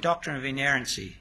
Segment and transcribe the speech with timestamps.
[0.00, 1.16] doctrine of inerrancy.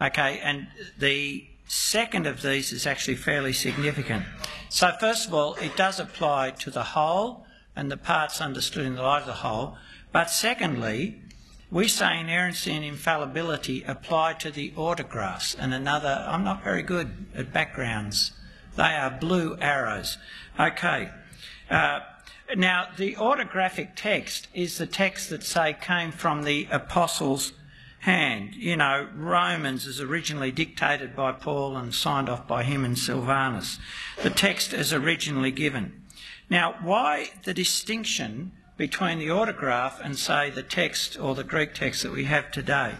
[0.00, 0.68] Okay, and
[0.98, 4.24] the second of these is actually fairly significant.
[4.68, 7.46] So, first of all, it does apply to the whole
[7.76, 9.76] and the parts understood in the light of the whole.
[10.12, 11.22] But secondly,
[11.70, 15.54] we say inerrancy and infallibility apply to the autographs.
[15.54, 18.32] And another, I'm not very good at backgrounds.
[18.76, 20.18] They are blue arrows.
[20.58, 21.10] Okay.
[21.70, 22.00] Uh,
[22.56, 27.52] now, the autographic text is the text that, say, came from the apostles'
[28.00, 28.54] hand.
[28.54, 33.78] You know, Romans is originally dictated by Paul and signed off by him and Silvanus.
[34.22, 36.02] The text is originally given.
[36.48, 42.02] Now, why the distinction between the autograph and, say, the text or the Greek text
[42.02, 42.94] that we have today?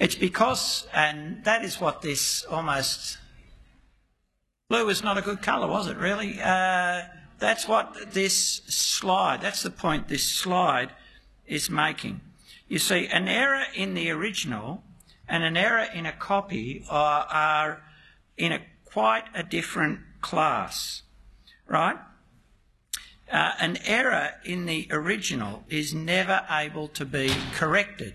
[0.00, 3.18] It's because, and that is what this almost.
[4.68, 6.40] Blue is not a good colour, was it, really?
[6.42, 7.02] Uh,
[7.38, 10.92] that's what this slide, that's the point this slide
[11.46, 12.20] is making.
[12.72, 14.82] You see, an error in the original
[15.28, 17.82] and an error in a copy are, are
[18.38, 21.02] in a quite a different class,
[21.66, 21.98] right?
[23.30, 28.14] Uh, an error in the original is never able to be corrected.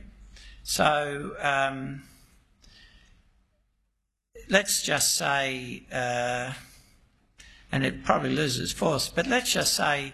[0.63, 2.01] So um,
[4.49, 6.53] let's just say, uh,
[7.71, 10.13] and it probably loses force, but let's just say,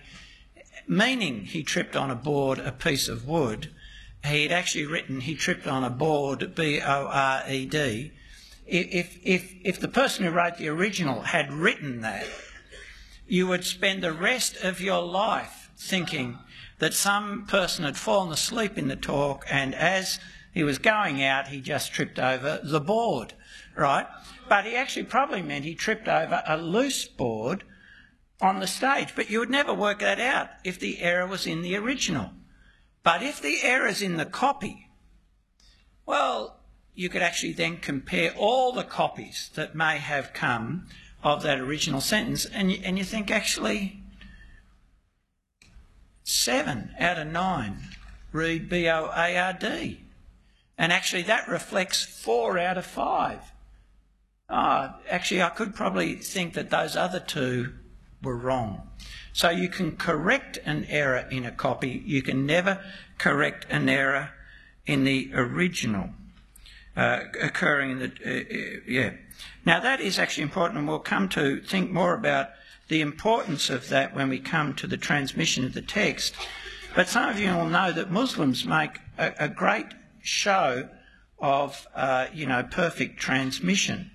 [0.86, 3.70] meaning he tripped on a board a piece of wood
[4.26, 8.12] he'd actually written he tripped on a board, B O R E D.
[8.66, 12.26] If, if, if the person who wrote the original had written that,
[13.28, 16.40] you would spend the rest of your life thinking
[16.80, 20.20] that some person had fallen asleep in the talk and as
[20.54, 23.34] he was going out, he just tripped over the board,
[23.76, 24.06] right?
[24.48, 27.64] But he actually probably meant he tripped over a loose board
[28.40, 29.14] on the stage.
[29.16, 32.32] But you would never work that out if the error was in the original.
[33.04, 34.90] But if the error's in the copy,
[36.06, 36.62] well,
[36.96, 40.88] you could actually then compare all the copies that may have come
[41.22, 44.04] of that original sentence, and you, and you think actually
[46.24, 47.78] seven out of nine
[48.32, 50.02] read B O A R D.
[50.78, 53.52] And actually, that reflects four out of five.
[54.50, 57.74] Oh, actually, I could probably think that those other two
[58.24, 58.90] were wrong.
[59.34, 62.84] So you can correct an error in a copy, you can never
[63.18, 64.32] correct an error
[64.86, 66.10] in the original
[66.96, 68.12] uh, occurring in the.
[68.26, 69.14] Uh, uh, yeah.
[69.66, 72.50] Now that is actually important, and we'll come to think more about
[72.88, 76.36] the importance of that when we come to the transmission of the text.
[76.96, 79.88] But some of you will know that Muslims make a, a great
[80.22, 80.90] show
[81.40, 84.12] of, uh, you know, perfect transmission,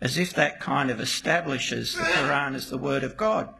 [0.00, 3.54] as if that kind of establishes the Quran as the word of God.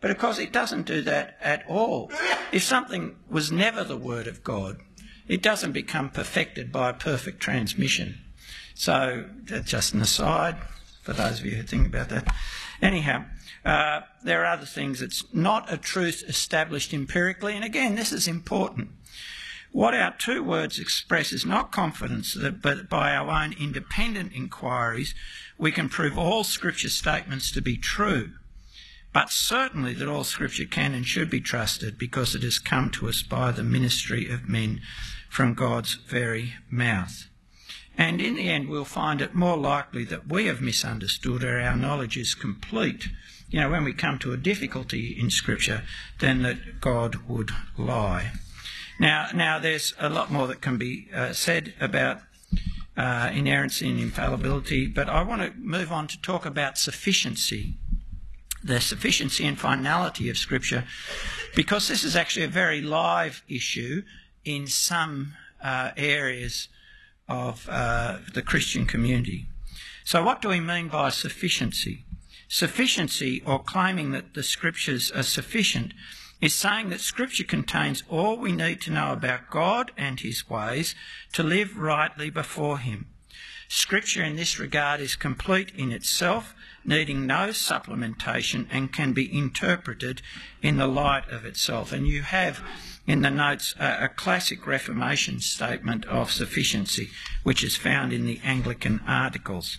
[0.00, 2.10] But of course, it doesn't do that at all.
[2.52, 4.80] If something was never the Word of God,
[5.28, 8.18] it doesn't become perfected by a perfect transmission.
[8.74, 10.56] So, that's just an aside
[11.02, 12.34] for those of you who think about that.
[12.80, 13.26] Anyhow,
[13.64, 15.02] uh, there are other things.
[15.02, 18.88] It's not a truth established empirically, and again, this is important.
[19.72, 25.14] What our two words express is not confidence, that, but by our own independent inquiries,
[25.58, 28.32] we can prove all Scripture statements to be true
[29.12, 33.08] but certainly that all Scripture can and should be trusted because it has come to
[33.08, 34.80] us by the ministry of men
[35.28, 37.26] from God's very mouth.
[37.98, 41.76] And in the end, we'll find it more likely that we have misunderstood or our
[41.76, 43.08] knowledge is complete,
[43.50, 45.82] you know, when we come to a difficulty in Scripture,
[46.20, 48.32] than that God would lie.
[49.00, 52.20] Now, now there's a lot more that can be uh, said about
[52.96, 57.78] uh, inerrancy and infallibility, but I want to move on to talk about sufficiency
[58.62, 60.84] the sufficiency and finality of Scripture,
[61.54, 64.02] because this is actually a very live issue
[64.44, 66.68] in some uh, areas
[67.28, 69.46] of uh, the Christian community.
[70.04, 72.04] So, what do we mean by sufficiency?
[72.48, 75.94] Sufficiency, or claiming that the Scriptures are sufficient,
[76.40, 80.94] is saying that Scripture contains all we need to know about God and His ways
[81.32, 83.06] to live rightly before Him.
[83.68, 86.54] Scripture in this regard is complete in itself
[86.84, 90.22] needing no supplementation and can be interpreted
[90.62, 91.92] in the light of itself.
[91.92, 92.64] And you have
[93.06, 97.10] in the notes a, classic Reformation statement of sufficiency,
[97.42, 99.78] which is found in the Anglican Articles.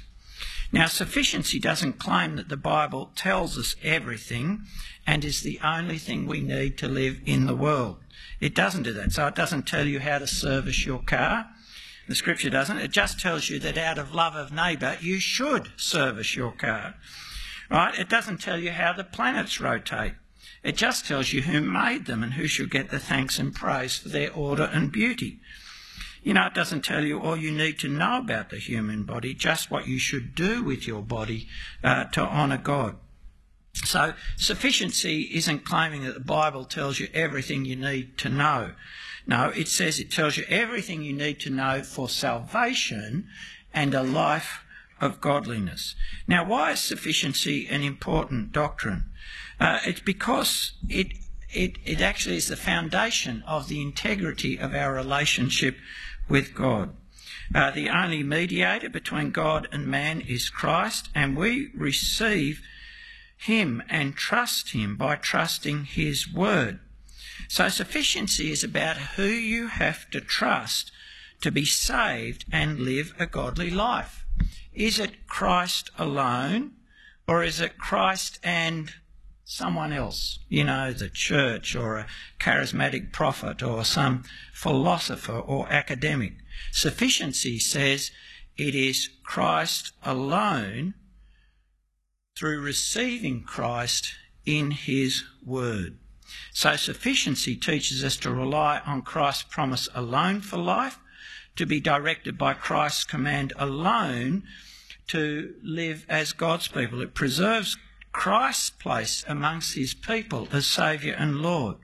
[0.72, 4.64] Now, sufficiency doesn't claim that the Bible tells us everything
[5.06, 7.98] and is the only thing we need to live in the world.
[8.40, 9.12] It doesn't do that.
[9.12, 11.48] So it doesn't tell you how to service your car.
[12.08, 12.78] The scripture doesn't.
[12.78, 16.96] It just tells you that out of love of neighbour, you should service your car.
[17.70, 17.98] Right?
[17.98, 20.14] It doesn't tell you how the planets rotate.
[20.64, 23.98] It just tells you who made them and who should get the thanks and praise
[23.98, 25.40] for their order and beauty.
[26.24, 29.34] You know, it doesn't tell you all you need to know about the human body,
[29.34, 31.48] just what you should do with your body
[31.84, 32.98] uh, to honour God.
[33.74, 38.72] So, sufficiency isn't claiming that the Bible tells you everything you need to know.
[39.26, 43.28] No, it says it tells you everything you need to know for salvation
[43.74, 44.64] and a life
[45.00, 45.96] of godliness.
[46.28, 49.06] Now, why is sufficiency an important doctrine?
[49.60, 51.14] Uh, it's because it,
[51.50, 55.78] it, it actually is the foundation of the integrity of our relationship
[56.32, 56.96] with God.
[57.54, 62.62] Uh, the only mediator between God and man is Christ, and we receive
[63.36, 66.80] him and trust him by trusting his word.
[67.50, 70.92] So sufficiency is about who you have to trust
[71.42, 74.26] to be saved and live a godly life.
[74.74, 76.72] Is it Christ alone
[77.28, 78.94] or is it Christ and
[79.52, 80.40] someone else?
[80.48, 82.08] You know, the church or a
[82.40, 86.34] charismatic prophet or some philosopher or academic.
[86.72, 88.12] Sufficiency says
[88.58, 90.94] it is Christ alone
[92.38, 94.14] through receiving Christ
[94.46, 95.98] in his word.
[96.54, 100.98] So sufficiency teaches us to rely on Christ's promise alone for life,
[101.58, 104.44] to be directed by Christ's command alone
[105.08, 107.02] to live as God's people.
[107.02, 107.78] It preserves
[108.12, 111.78] Christ's place amongst his people as Saviour and Lord.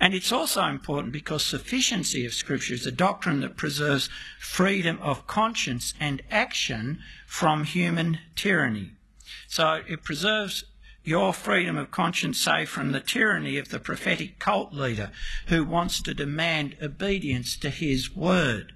[0.00, 4.10] And it's also important because sufficiency of Scripture is a doctrine that preserves
[4.40, 8.92] freedom of conscience and action from human tyranny.
[9.46, 10.64] So it preserves
[11.04, 15.10] your freedom of conscience, say, from the tyranny of the prophetic cult leader
[15.48, 18.72] who wants to demand obedience to his word,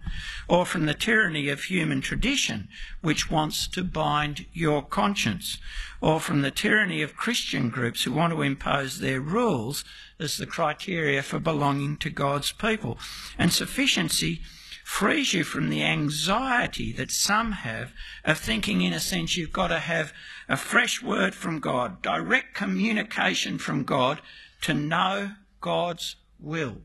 [0.46, 2.68] or from the tyranny of human tradition
[3.00, 5.56] which wants to bind your conscience,
[6.02, 9.82] or from the tyranny of Christian groups who want to impose their rules
[10.20, 12.98] as the criteria for belonging to God's people.
[13.38, 14.42] And sufficiency
[14.88, 17.92] frees you from the anxiety that some have
[18.24, 20.14] of thinking, in a sense, you've got to have
[20.48, 24.22] a fresh word from God, direct communication from God
[24.62, 26.78] to know God's will.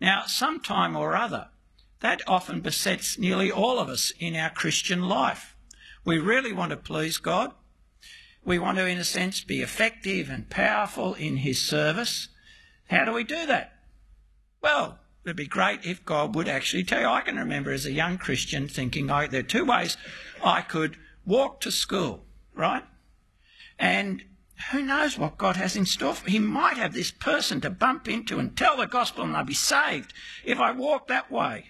[0.00, 1.48] Now, sometime or other,
[2.00, 5.54] that often besets nearly all of us in our Christian life.
[6.06, 7.52] We really want to please God.
[8.46, 12.28] We want to, in a sense, be effective and powerful in His service.
[12.88, 13.74] How do we do that?
[14.62, 17.08] Well, it'd be great if God would actually tell you.
[17.08, 19.96] I can remember as a young Christian thinking, oh, there are two ways
[20.42, 22.24] I could walk to school,
[22.54, 22.84] right?
[23.78, 24.22] And
[24.70, 26.32] who knows what God has in store for me?
[26.32, 29.52] He might have this person to bump into and tell the gospel and they'll be
[29.52, 30.14] saved
[30.44, 31.66] if I walk that way.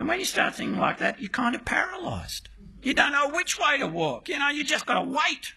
[0.00, 2.48] And when you start thinking like that, you're kind of paralysed.
[2.82, 4.28] You don't know which way to walk.
[4.28, 5.54] You know, you just got to wait.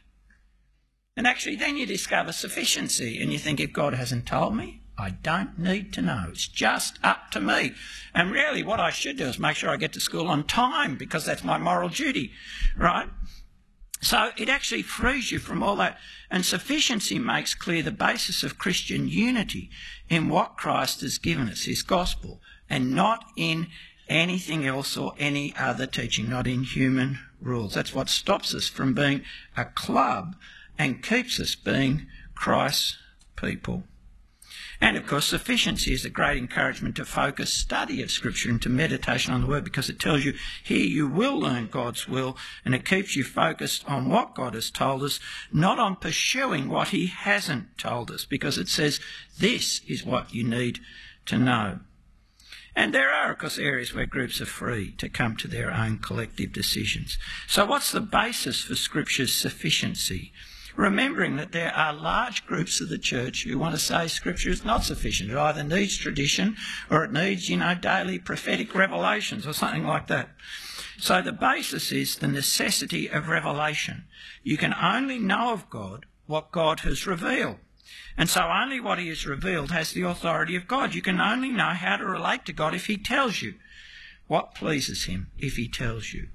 [1.17, 5.09] And actually, then you discover sufficiency and you think, if God hasn't told me, I
[5.09, 6.27] don't need to know.
[6.29, 7.73] It's just up to me.
[8.13, 10.95] And really, what I should do is make sure I get to school on time
[10.95, 12.31] because that's my moral duty,
[12.77, 13.09] right?
[14.01, 15.97] So it actually frees you from all that.
[16.29, 19.69] And sufficiency makes clear the basis of Christian unity
[20.09, 23.67] in what Christ has given us, his gospel, and not in
[24.07, 27.73] anything else or any other teaching, not in human rules.
[27.73, 29.23] That's what stops us from being
[29.57, 30.35] a club
[30.77, 32.97] and keeps us being Christ's
[33.35, 33.83] people.
[34.85, 38.69] And of course, sufficiency is a great encouragement to focus study of Scripture and to
[38.69, 42.75] meditation on the Word because it tells you here you will learn God's will and
[42.75, 45.19] it keeps you focused on what God has told us,
[45.51, 48.99] not on pursuing what He hasn't told us because it says
[49.39, 50.81] this is what you need
[51.25, 51.79] to know.
[52.75, 55.97] And there are, of course, areas where groups are free to come to their own
[55.97, 57.17] collective decisions.
[57.47, 60.31] So, what's the basis for Scripture's sufficiency?
[60.75, 64.65] Remembering that there are large groups of the church who want to say Scripture is
[64.65, 65.31] not sufficient.
[65.31, 66.57] It either needs tradition
[66.89, 70.29] or it needs, you know, daily prophetic revelations or something like that.
[70.97, 74.05] So the basis is the necessity of revelation.
[74.43, 77.57] You can only know of God what God has revealed.
[78.17, 80.95] And so only what he has revealed has the authority of God.
[80.95, 83.55] You can only know how to relate to God if he tells you
[84.27, 86.29] what pleases him if he tells you.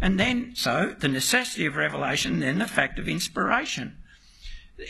[0.00, 3.96] And then, so, the necessity of revelation, then the fact of inspiration.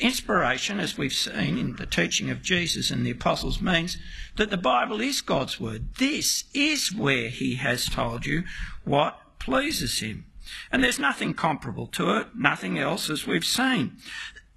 [0.00, 3.98] Inspiration, as we've seen in the teaching of Jesus and the apostles, means
[4.36, 5.94] that the Bible is God's word.
[5.96, 8.42] This is where He has told you
[8.84, 10.26] what pleases Him.
[10.72, 13.98] And there's nothing comparable to it, nothing else, as we've seen.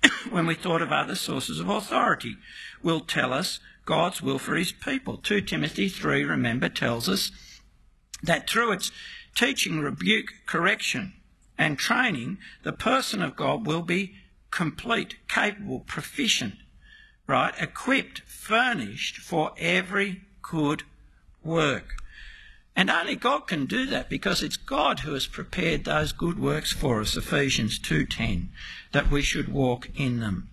[0.30, 2.38] when we thought of other sources of authority,
[2.82, 5.18] will tell us God's will for His people.
[5.18, 7.32] 2 Timothy 3, remember, tells us
[8.24, 8.92] that through its
[9.40, 11.14] teaching, rebuke, correction,
[11.58, 14.16] and training, the person of God will be
[14.52, 16.56] complete, capable, proficient,
[17.26, 17.54] right?
[17.58, 20.84] Equipped, furnished for every good
[21.42, 22.04] work.
[22.76, 26.74] And only God can do that because it's God who has prepared those good works
[26.74, 28.50] for us, Ephesians 2:10,
[28.92, 30.50] that we should walk in them.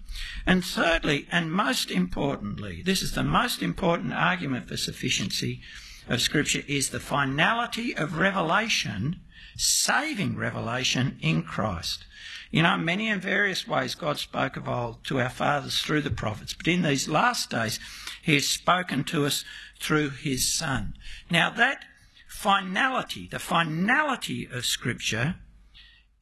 [0.47, 5.61] And thirdly, and most importantly, this is the most important argument for sufficiency
[6.09, 9.21] of Scripture, is the finality of revelation,
[9.57, 12.05] saving revelation in Christ.
[12.51, 16.11] You know, many and various ways God spoke of old to our fathers through the
[16.11, 17.81] prophets, but in these last days,
[18.23, 19.45] He has spoken to us
[19.81, 20.95] through His Son.
[21.31, 21.85] Now, that
[22.29, 25.37] finality, the finality of Scripture,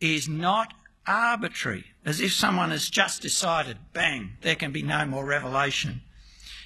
[0.01, 0.73] is not
[1.07, 6.03] arbitrary, as if someone has just decided, bang, there can be no more revelation.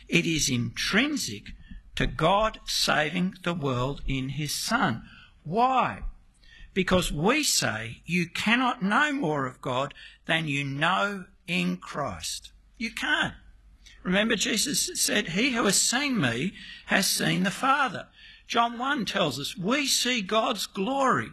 [0.09, 1.53] It is intrinsic
[1.99, 5.03] to God saving the world in His Son.
[5.43, 6.05] Why?
[6.73, 12.53] Because we say you cannot know more of God than you know in Christ.
[12.77, 13.35] You can't.
[14.05, 16.53] Remember, Jesus said, He who has seen me
[16.87, 18.07] has seen the Father.
[18.47, 21.31] John 1 tells us we see God's glory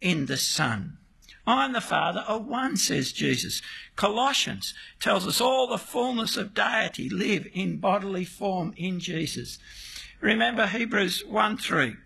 [0.00, 0.98] in the Son.
[1.48, 3.60] I and the Father are one, says Jesus.
[3.96, 9.58] Colossians tells us all the fullness of deity live in bodily form in Jesus.
[10.20, 11.96] Remember Hebrews 1 3.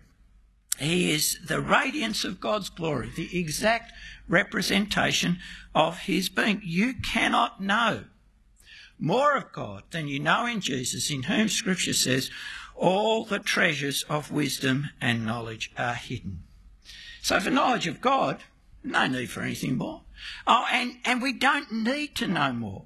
[0.79, 3.93] He is the radiance of God's glory, the exact
[4.27, 5.39] representation
[5.75, 6.61] of his being.
[6.63, 8.05] You cannot know
[8.97, 12.31] more of God than you know in Jesus, in whom Scripture says
[12.75, 16.43] all the treasures of wisdom and knowledge are hidden.
[17.21, 18.43] So, for knowledge of God,
[18.83, 20.01] no need for anything more.
[20.47, 22.85] Oh, and, and we don't need to know more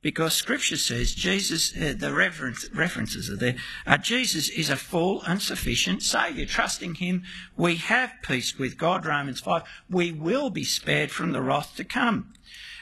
[0.00, 5.22] because Scripture says Jesus, uh, the reference, references are there, uh, Jesus is a full
[5.22, 6.46] and sufficient Saviour.
[6.46, 7.24] Trusting Him,
[7.56, 9.62] we have peace with God, Romans 5.
[9.90, 12.32] We will be spared from the wrath to come.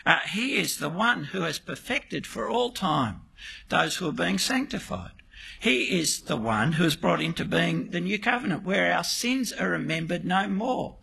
[0.05, 3.23] Uh, he is the one who has perfected for all time
[3.69, 5.11] those who are being sanctified.
[5.59, 9.53] He is the one who has brought into being the new covenant where our sins
[9.53, 10.97] are remembered no more.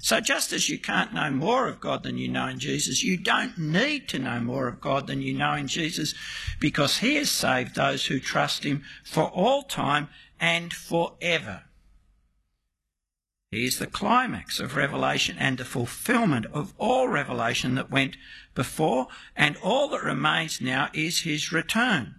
[0.00, 3.16] So, just as you can't know more of God than you know in Jesus, you
[3.16, 6.14] don't need to know more of God than you know in Jesus
[6.60, 10.08] because He has saved those who trust Him for all time
[10.40, 11.64] and forever.
[13.50, 18.16] He is the climax of revelation and the fulfillment of all revelation that went
[18.54, 22.17] before, and all that remains now is His return.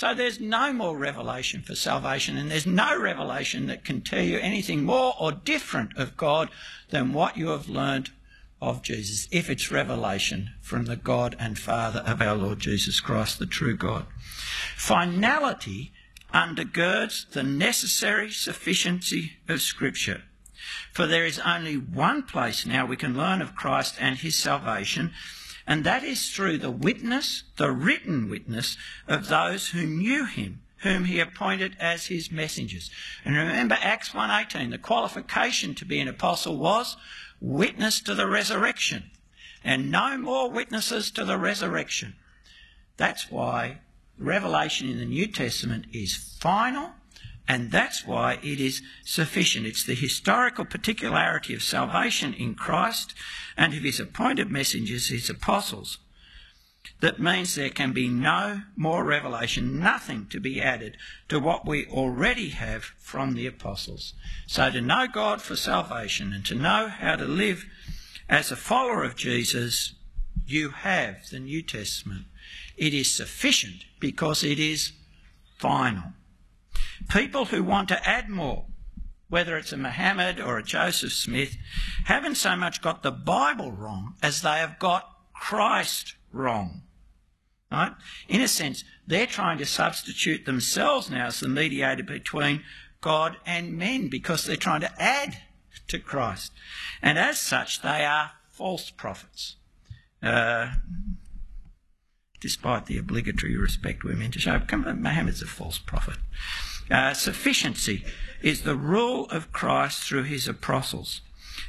[0.00, 4.38] So there's no more revelation for salvation, and there's no revelation that can tell you
[4.38, 6.48] anything more or different of God
[6.88, 8.08] than what you have learned
[8.62, 13.38] of Jesus, if it's revelation from the God and Father of our Lord Jesus Christ,
[13.38, 14.06] the true God.
[14.74, 15.92] Finality
[16.32, 20.22] undergirds the necessary sufficiency of Scripture.
[20.94, 25.12] For there is only one place now we can learn of Christ and his salvation,
[25.66, 28.76] and that is through the witness, the written witness
[29.06, 32.90] of those who knew him, whom he appointed as his messengers.
[33.24, 36.96] And remember Acts 1:18, the qualification to be an apostle was
[37.40, 39.10] witness to the resurrection,
[39.62, 42.16] and no more witnesses to the resurrection.
[42.96, 43.80] That's why
[44.18, 46.94] revelation in the New Testament is final
[47.50, 49.66] and that's why it is sufficient.
[49.66, 53.12] It's the historical particularity of salvation in Christ
[53.56, 55.98] and of his appointed messengers, his apostles,
[57.00, 60.96] that means there can be no more revelation, nothing to be added
[61.28, 64.14] to what we already have from the apostles.
[64.46, 67.64] So to know God for salvation and to know how to live
[68.28, 69.94] as a follower of Jesus,
[70.46, 72.26] you have the New Testament.
[72.76, 74.92] It is sufficient because it is
[75.58, 76.12] final.
[77.10, 78.66] People who want to add more,
[79.28, 81.56] whether it's a Muhammad or a Joseph Smith,
[82.04, 86.82] haven't so much got the Bible wrong as they have got Christ wrong.
[87.70, 87.92] Right?
[88.28, 92.62] In a sense, they're trying to substitute themselves now as the mediator between
[93.00, 95.38] God and men because they're trying to add
[95.88, 96.52] to Christ.
[97.02, 99.56] And as such, they are false prophets.
[100.22, 100.72] Uh,
[102.40, 106.16] despite the obligatory respect we're meant to show, Muhammad's a false prophet.
[106.90, 108.04] Uh, sufficiency
[108.42, 111.20] is the rule of Christ through his apostles.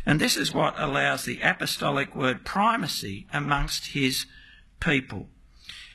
[0.05, 4.25] And this is what allows the apostolic word primacy amongst his
[4.79, 5.27] people.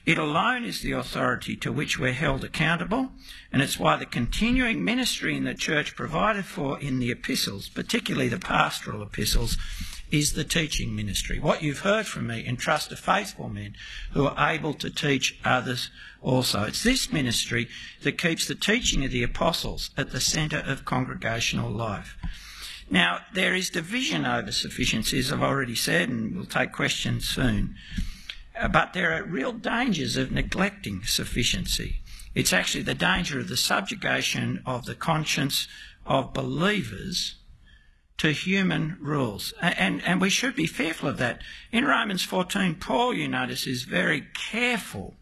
[0.05, 3.11] It alone is the authority to which we're held accountable,
[3.53, 8.29] and it's why the continuing ministry in the church provided for in the epistles, particularly
[8.29, 9.57] the pastoral epistles,
[10.11, 11.39] is the teaching ministry.
[11.39, 13.75] What you've heard from me, entrust to faithful men
[14.13, 15.91] who are able to teach others
[16.23, 16.65] also.
[16.65, 17.69] It's this ministry
[18.03, 22.17] that keeps the teaching of the apostles at the centre of congregational life.
[22.89, 27.75] Now, there is division over sufficiency, as I've already said, and we'll take questions soon.
[28.59, 32.01] Uh, but there are real dangers of neglecting sufficiency.
[32.35, 35.69] It's actually the danger of the subjugation of the conscience
[36.05, 37.36] of believers
[38.19, 39.53] to human rules.
[39.61, 41.43] And, and we should be fearful of that.
[41.71, 45.15] In Romans 14, Paul, you notice, is very careful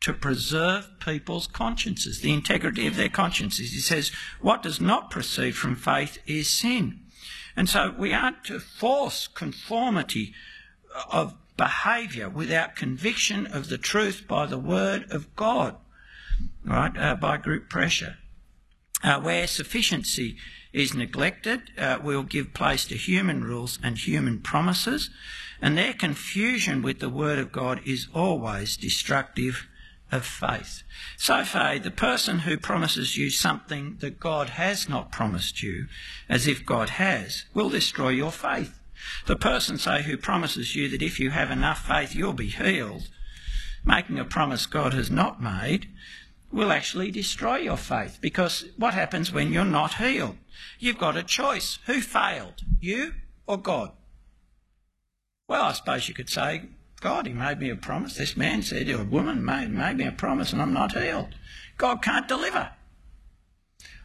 [0.00, 3.72] to preserve people's consciences, the integrity of their consciences.
[3.72, 7.00] He says, what does not proceed from faith is sin.
[7.56, 10.34] And so we aren't to force conformity
[11.10, 15.76] of behaviour without conviction of the truth by the word of God,
[16.64, 18.18] right, uh, by group pressure.
[19.02, 20.36] Uh, where sufficiency
[20.76, 25.08] is neglected, uh, we'll give place to human rules and human promises,
[25.62, 29.66] and their confusion with the word of God is always destructive
[30.12, 30.82] of faith.
[31.16, 35.86] So, Faye, the person who promises you something that God has not promised you,
[36.28, 38.78] as if God has, will destroy your faith.
[39.24, 43.08] The person, say, who promises you that if you have enough faith you'll be healed,
[43.82, 45.88] making a promise God has not made,
[46.52, 48.18] will actually destroy your faith.
[48.20, 50.36] Because what happens when you're not healed?
[50.78, 51.78] You've got a choice.
[51.86, 52.62] Who failed?
[52.80, 53.14] You
[53.46, 53.92] or God?
[55.48, 56.68] Well, I suppose you could say
[57.00, 58.16] God, he made me a promise.
[58.16, 61.34] This man said, a woman made, made me a promise and I'm not healed.
[61.76, 62.70] God can't deliver.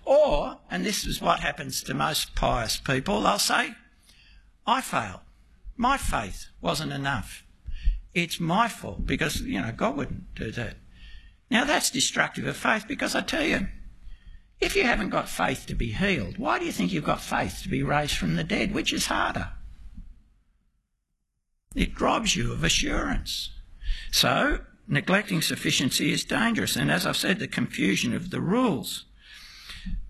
[0.03, 3.75] Or, and this is what happens to most pious people, they'll say,
[4.65, 5.22] I failed.
[5.77, 7.43] My faith wasn't enough.
[8.13, 10.75] It's my fault because, you know, God wouldn't do that.
[11.50, 13.67] Now that's destructive of faith because I tell you,
[14.61, 17.61] if you haven't got faith to be healed, why do you think you've got faith
[17.63, 18.73] to be raised from the dead?
[18.73, 19.49] Which is harder?
[21.75, 23.49] It robs you of assurance.
[24.11, 26.75] So, neglecting sufficiency is dangerous.
[26.75, 29.05] And as I've said, the confusion of the rules,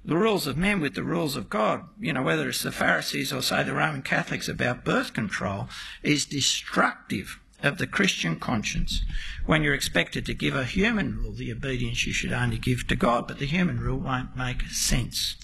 [0.04, 3.32] the rules of men with the rules of God, you know, whether it's the Pharisees
[3.32, 5.70] or, say, the Roman Catholics about birth control,
[6.04, 9.04] is destructive of the Christian conscience
[9.46, 12.96] when you're expected to give a human rule the obedience you should only give to
[12.96, 15.36] God, but the human rule won't make sense.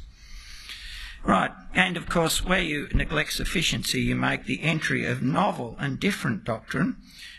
[1.24, 6.00] Right, and of course, where you neglect sufficiency, you make the entry of novel and
[6.00, 6.98] different doctrine,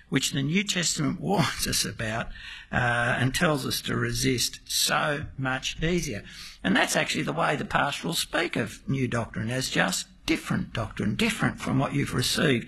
[0.09, 2.27] which the New Testament warns us about
[2.71, 6.25] uh, and tells us to resist so much easier.
[6.62, 11.14] And that's actually the way the pastorals speak of new doctrine as just different doctrine,
[11.14, 12.66] different from what you've received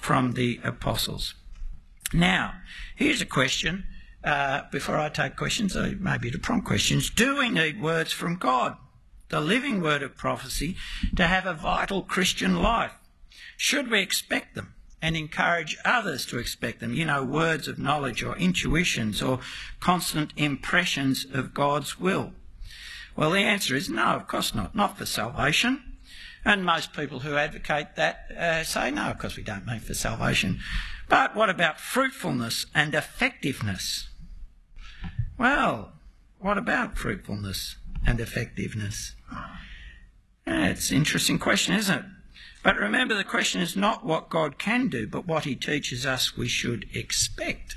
[0.00, 1.34] from the apostles.
[2.12, 2.54] Now,
[2.96, 3.84] here's a question.
[4.22, 8.36] Uh, before I take questions, or maybe to prompt questions, do we need words from
[8.36, 8.76] God?
[9.30, 10.76] the living word of prophecy,
[11.16, 12.92] to have a vital Christian life?
[13.56, 16.94] Should we expect them and encourage others to expect them?
[16.94, 19.40] You know, words of knowledge or intuitions or
[19.78, 22.32] constant impressions of God's will?
[23.16, 24.74] Well, the answer is no, of course not.
[24.74, 25.82] Not for salvation.
[26.44, 29.94] And most people who advocate that uh, say no, of course we don't mean for
[29.94, 30.60] salvation.
[31.10, 34.08] But what about fruitfulness and effectiveness?
[35.36, 35.92] Well,
[36.38, 39.16] what about fruitfulness and effectiveness?
[40.46, 42.04] It's an interesting question, isn't it?
[42.62, 46.36] But remember, the question is not what God can do, but what He teaches us
[46.36, 47.76] we should expect.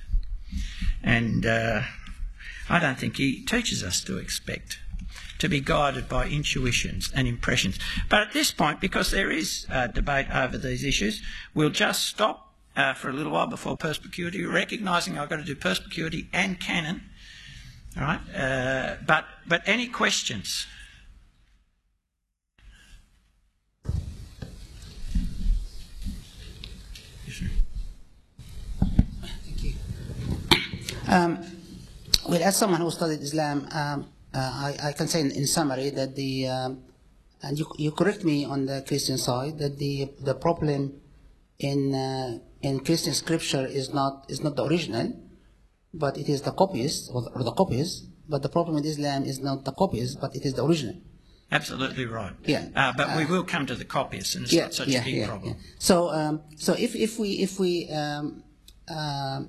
[1.01, 1.81] And uh,
[2.69, 4.77] I don't think He teaches us to expect,
[5.39, 7.79] to be guided by intuitions and impressions.
[8.09, 11.23] But at this point, because there is uh, debate over these issues,
[11.55, 15.55] we'll just stop uh, for a little while before perspicuity, recognising I've got to do
[15.55, 17.01] perspicuity and canon.
[17.97, 20.65] All right, uh, but but any questions?
[29.45, 29.73] Thank you.
[31.07, 31.45] Um,
[32.27, 35.89] well, as someone who studied Islam, um, uh, I, I, can say in, in summary
[35.91, 36.83] that the, um,
[37.41, 41.01] and you, you correct me on the Christian side, that the, the problem
[41.59, 45.13] in, uh, in Christian scripture is not, is not the original,
[45.93, 49.25] but it is the copies, or the, or the copies, but the problem with Islam
[49.25, 50.95] is not the copies, but it is the original.
[51.51, 52.33] Absolutely right.
[52.45, 52.69] Yeah.
[52.75, 55.01] Uh, but we uh, will come to the copies, and it's yeah, not such yeah,
[55.01, 55.55] a big yeah, problem.
[55.77, 58.43] So, um, so if, if we if we um,
[58.89, 59.41] uh,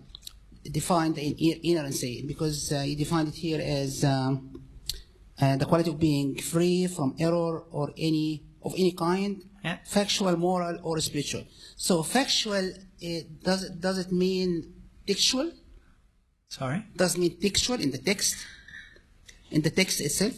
[0.71, 1.25] define the
[1.63, 4.63] inerrancy, because uh, you defined it here as um,
[5.41, 9.43] uh, the quality of being free from error or any of any kind,
[9.85, 11.45] factual, moral, or spiritual.
[11.77, 12.73] So factual,
[13.05, 14.73] it, does it does it mean
[15.07, 15.51] textual?
[16.49, 16.85] Sorry.
[16.97, 18.37] Does it mean textual in the text?
[19.51, 20.35] In the text itself?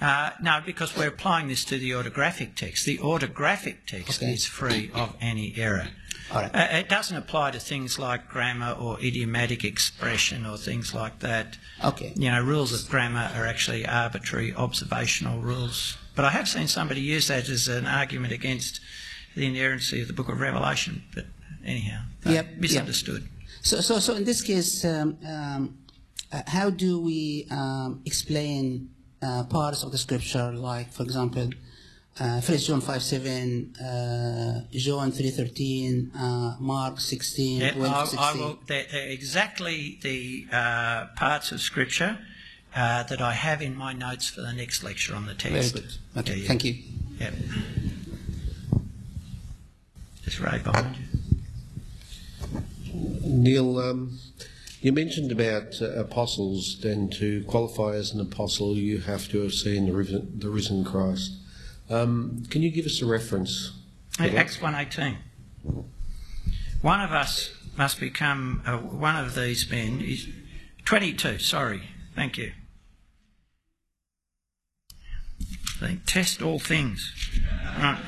[0.00, 2.84] Uh, no, because we're applying this to the autographic text.
[2.84, 4.32] The autographic text okay.
[4.32, 5.88] is free of any error.
[6.30, 11.58] Uh, it doesn't apply to things like grammar or idiomatic expression or things like that.
[11.84, 12.12] Okay.
[12.16, 15.96] You know, rules of grammar are actually arbitrary observational rules.
[16.16, 18.80] But I have seen somebody use that as an argument against
[19.34, 21.02] the inerrancy of the Book of Revelation.
[21.14, 21.26] But
[21.64, 23.22] anyhow, yep, misunderstood.
[23.22, 23.30] Yep.
[23.62, 25.78] So, so, so in this case, um, um,
[26.32, 28.90] uh, how do we um, explain
[29.22, 31.50] uh, parts of the scripture, like, for example,
[32.20, 38.04] uh, 1 John 5 7, uh, John 3 13, uh, Mark 16, Yeah, 12 I,
[38.04, 38.18] 16.
[38.20, 42.18] I will, they're, they're exactly the uh, parts of Scripture
[42.74, 45.74] uh, that I have in my notes for the next lecture on the Very text.
[45.74, 45.94] good.
[46.18, 46.48] Okay, Yeah, yeah.
[46.48, 46.74] thank you.
[47.18, 47.34] Yep.
[50.32, 51.04] Just Ray behind you.
[53.22, 54.18] Neil, um,
[54.80, 59.52] you mentioned about uh, apostles, then to qualify as an apostle, you have to have
[59.52, 61.34] seen the risen, the risen Christ.
[61.90, 63.72] Um, can you give us a reference?
[64.18, 65.16] Acts 1.18.
[66.80, 70.26] One of us must become, uh, one of these men is
[70.86, 71.82] 22, sorry,
[72.14, 72.52] thank you.
[75.78, 77.12] They test all things
[77.78, 77.98] right.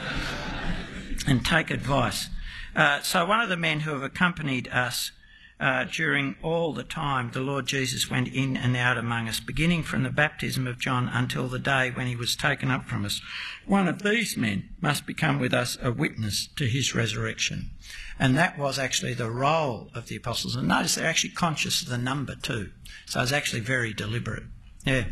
[1.27, 2.29] And take advice.
[2.75, 5.13] Uh, so, one of the men who have accompanied us
[5.61, 9.83] uh, during all the time the Lord Jesus went in and out among us, beginning
[9.83, 13.23] from the baptism of John until the day when he was taken up from us.
[13.65, 17.71] One of these men must become with us a witness to his resurrection.
[18.19, 20.57] And that was actually the role of the apostles.
[20.57, 22.71] And notice they're actually conscious of the number too.
[23.07, 24.45] So it's actually very deliberate.
[24.85, 25.05] Yeah.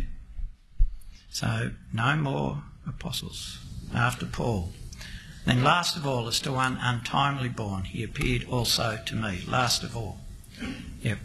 [1.31, 3.59] So no more apostles
[3.94, 4.72] after Paul.
[5.44, 9.44] Then last of all, as to one untimely born, he appeared also to me.
[9.48, 10.18] Last of all.
[11.00, 11.18] Yep.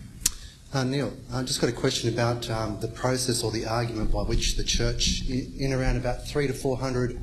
[0.74, 4.24] Uh, Neil, I've just got a question about um, the process or the argument by
[4.24, 7.20] which the church, in around about three to four hundred,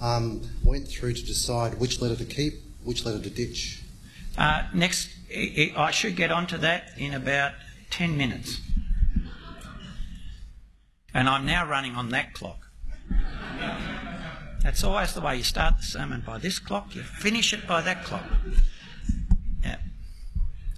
[0.00, 3.82] um, went through to decide which letter to keep, which letter to ditch.
[4.36, 7.52] Uh, next, I I should get onto that in about
[7.92, 8.60] 10 minutes.
[11.14, 12.58] And I'm now running on that clock.
[14.62, 17.80] That's always the way you start the sermon by this clock, you finish it by
[17.82, 18.24] that clock.
[19.62, 19.78] Yeah.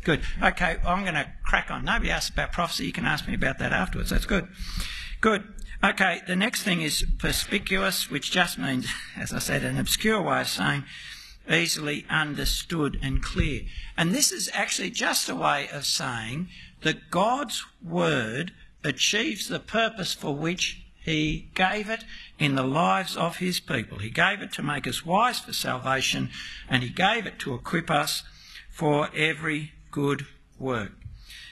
[0.03, 0.23] Good.
[0.43, 1.85] Okay, I'm going to crack on.
[1.85, 2.87] Nobody asked about prophecy.
[2.87, 4.11] You can ask me about that afterwards.
[4.11, 4.49] That's good.
[5.21, 5.45] Good.
[5.83, 8.87] Okay, the next thing is perspicuous, which just means,
[9.19, 10.85] as I said, an obscure way of saying
[11.51, 13.63] easily understood and clear.
[13.99, 16.49] And this is actually just a way of saying
[16.83, 22.05] that God's word achieves the purpose for which he gave it
[22.39, 23.99] in the lives of his people.
[23.99, 26.31] He gave it to make us wise for salvation,
[26.69, 28.23] and he gave it to equip us
[28.71, 30.27] for every good
[30.59, 30.93] work.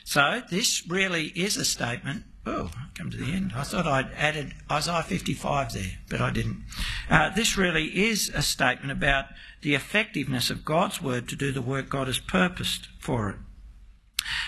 [0.04, 2.24] So this really is a statement.
[2.44, 3.52] Oh, I've come to the end.
[3.54, 6.64] I thought I'd added Isaiah 55 there, but I didn't.
[7.08, 9.26] Uh, this really is a statement about
[9.60, 13.36] the effectiveness of God's word to do the work God has purposed for it.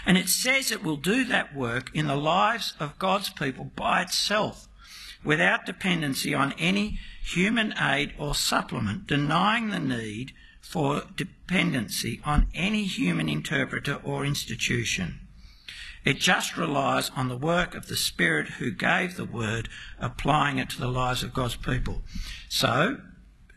[0.07, 4.03] And it says it will do that work in the lives of God's people by
[4.03, 4.69] itself,
[5.25, 12.85] without dependency on any human aid or supplement, denying the need for dependency on any
[12.85, 15.21] human interpreter or institution.
[16.05, 20.71] It just relies on the work of the Spirit who gave the word, applying it
[20.71, 22.03] to the lives of God's people.
[22.49, 22.99] So,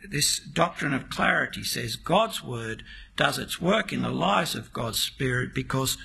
[0.10, 2.84] this doctrine of clarity says God's word
[3.18, 5.98] does its work in the lives of God's Spirit because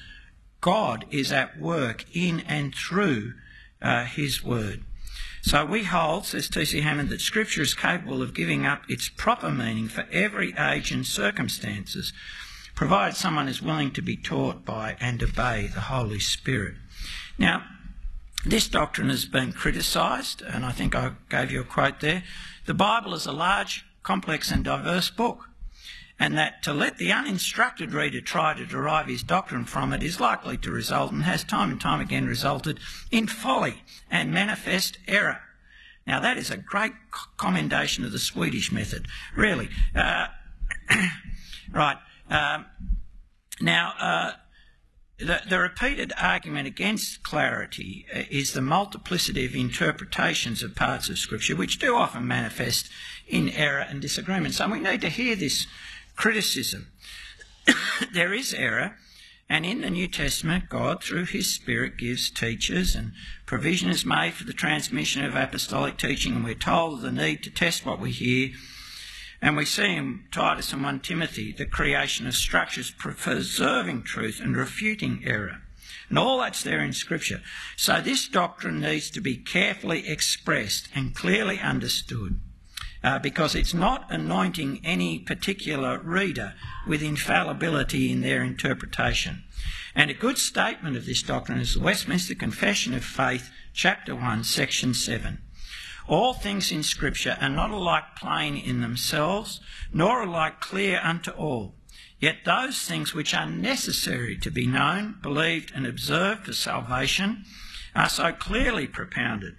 [0.61, 3.35] God is at work in and through
[3.81, 4.85] uh, His word.
[5.43, 6.81] So we hold, says T.C.
[6.81, 11.05] Hammond, that Scripture is capable of giving up its proper meaning for every age and
[11.05, 12.13] circumstances,
[12.77, 16.77] provided someone is willing to be taught by and obey the Holy Spirit.
[17.39, 17.65] Now,
[18.47, 22.23] this doctrine has been criticised, and I think I gave you a quote there.
[22.67, 25.49] The Bible is a large, complex, and diverse book,
[26.23, 30.21] and that to let the uninstructed reader try to derive his doctrine from it is
[30.21, 32.79] likely to result, and has time and time again resulted,
[33.11, 35.41] in folly and manifest error.
[36.07, 36.93] Now, that is a great
[37.37, 39.69] commendation of the Swedish method, really.
[39.97, 40.29] Uh,
[41.73, 41.97] right.
[42.31, 42.67] Um,
[43.61, 44.33] now, uh,
[45.19, 51.19] the, the repeated argument against clarity uh, is the multiplicity of interpretations of parts of
[51.19, 52.89] Scripture, which do often manifest
[53.27, 54.55] in error and disagreement.
[54.55, 55.67] So we need to hear this
[56.17, 56.93] criticism.
[58.13, 58.97] there is error,
[59.49, 63.13] and in the New Testament, God, through His Spirit, gives teachers, and
[63.47, 67.43] provision is made for the transmission of apostolic teaching, and we're told of the need
[67.43, 68.51] to test what we hear
[69.43, 74.57] and we see in Titus and 1 Timothy the creation of structures preserving truth and
[74.57, 75.63] refuting error.
[76.09, 77.43] And all that's there in Scripture.
[77.77, 82.39] So this doctrine needs to be carefully expressed and clearly understood.
[83.05, 86.55] Uh, because it's not anointing any particular reader
[86.87, 89.43] with infallibility in their interpretation.
[89.95, 94.45] And a good statement of this doctrine is the Westminster Confession of Faith, chapter 1,
[94.45, 95.43] section 7.
[96.09, 99.61] All things in Scripture are not alike plain in themselves,
[99.93, 101.75] nor alike clear unto all.
[102.19, 107.45] Yet those things which are necessary to be known, believed, and observed for salvation
[107.95, 109.57] are so clearly propounded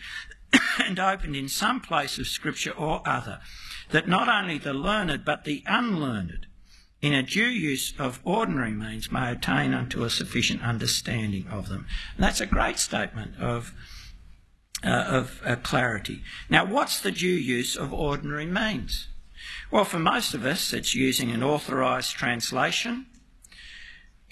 [0.86, 3.40] and opened in some place of Scripture or other,
[3.92, 6.48] that not only the learned but the unlearned,
[7.02, 11.86] in a due use of ordinary means, may attain unto a sufficient understanding of them.
[12.16, 13.74] And that's a great statement of,
[14.86, 16.22] uh, of uh, clarity.
[16.50, 19.10] Now, what's the due use of ordinary means?
[19.70, 23.08] Well, for most of us, it's using an authorised translation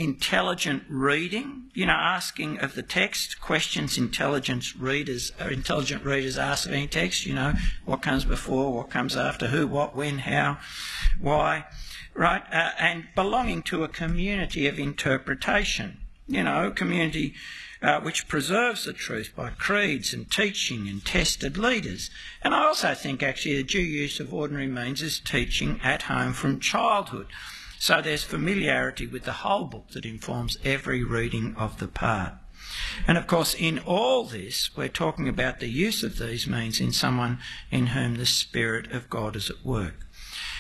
[0.01, 6.67] intelligent reading, you know, asking of the text questions intelligent readers or intelligent readers ask
[6.67, 7.53] of any text, you know,
[7.85, 10.57] what comes before, what comes after, who, what, when, how,
[11.19, 11.65] why,
[12.15, 12.41] right?
[12.51, 17.35] Uh, and belonging to a community of interpretation, you know, community
[17.83, 22.09] uh, which preserves the truth by creeds and teaching and tested leaders.
[22.41, 26.33] And I also think actually the due use of ordinary means is teaching at home
[26.33, 27.27] from childhood.
[27.81, 32.33] So there's familiarity with the whole book that informs every reading of the part.
[33.07, 36.91] And of course, in all this, we're talking about the use of these means in
[36.91, 37.39] someone
[37.71, 40.05] in whom the Spirit of God is at work.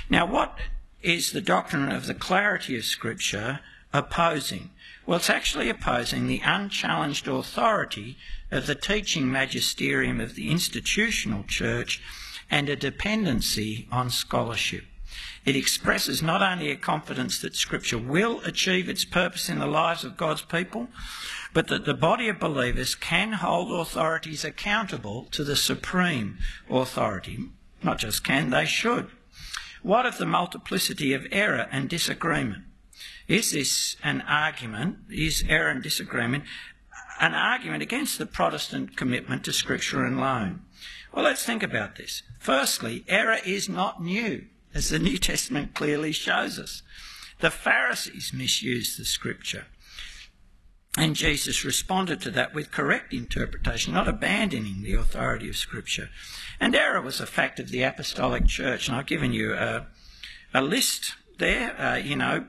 [0.09, 0.57] Now, what
[1.03, 3.59] is the doctrine of the clarity of Scripture
[3.93, 4.71] opposing?
[5.05, 8.17] Well, it's actually opposing the unchallenged authority
[8.49, 12.01] of the teaching magisterium of the institutional church
[12.49, 14.85] and a dependency on scholarship.
[15.43, 20.03] It expresses not only a confidence that Scripture will achieve its purpose in the lives
[20.03, 20.89] of God's people,
[21.53, 26.37] but that the body of believers can hold authorities accountable to the supreme
[26.69, 27.49] authority.
[27.83, 29.09] Not just can, they should.
[29.81, 32.63] What of the multiplicity of error and disagreement?
[33.27, 36.43] Is this an argument, is error and disagreement
[37.19, 40.61] an argument against the Protestant commitment to Scripture alone?
[41.13, 42.23] Well, let's think about this.
[42.39, 46.83] Firstly, error is not new as the New Testament clearly shows us.
[47.39, 49.65] The Pharisees misused the scripture.
[50.97, 56.09] And Jesus responded to that with correct interpretation, not abandoning the authority of Scripture.
[56.59, 58.87] And error was a fact of the apostolic church.
[58.87, 59.87] And I've given you a,
[60.53, 61.79] a list there.
[61.79, 62.45] Uh, you know,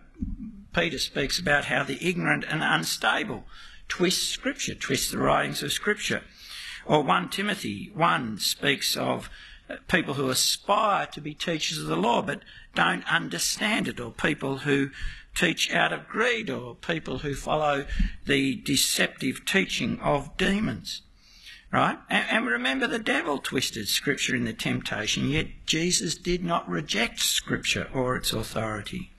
[0.75, 3.45] Peter speaks about how the ignorant and unstable
[3.87, 6.23] twist Scripture, twist the writings of Scripture.
[6.85, 9.31] Or 1 Timothy 1 speaks of
[9.89, 12.43] people who aspire to be teachers of the law but
[12.75, 14.91] don't understand it, or people who
[15.35, 17.87] teach out of greed, or people who follow
[18.27, 21.03] the deceptive teaching of demons.
[21.71, 21.99] Right?
[22.11, 27.21] And, and remember, the devil twisted Scripture in the temptation, yet Jesus did not reject
[27.21, 29.11] Scripture or its authority.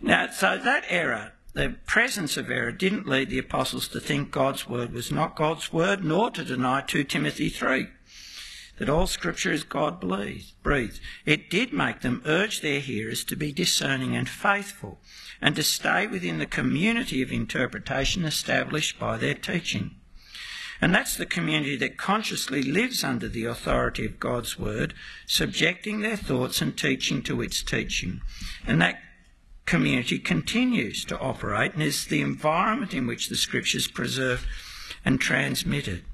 [0.00, 4.68] Now, so that error, the presence of error, didn't lead the apostles to think God's
[4.68, 7.86] word was not God's word, nor to deny 2 Timothy 3
[8.78, 11.00] that all Scripture is God breathed.
[11.24, 15.00] It did make them urge their hearers to be discerning and faithful,
[15.40, 19.96] and to stay within the community of interpretation established by their teaching.
[20.80, 24.94] And that's the community that consciously lives under the authority of God's Word,
[25.26, 28.20] subjecting their thoughts and teaching to its teaching.
[28.66, 29.00] And that
[29.64, 34.44] community continues to operate and is the environment in which the Scriptures preserved
[35.04, 36.04] and transmitted.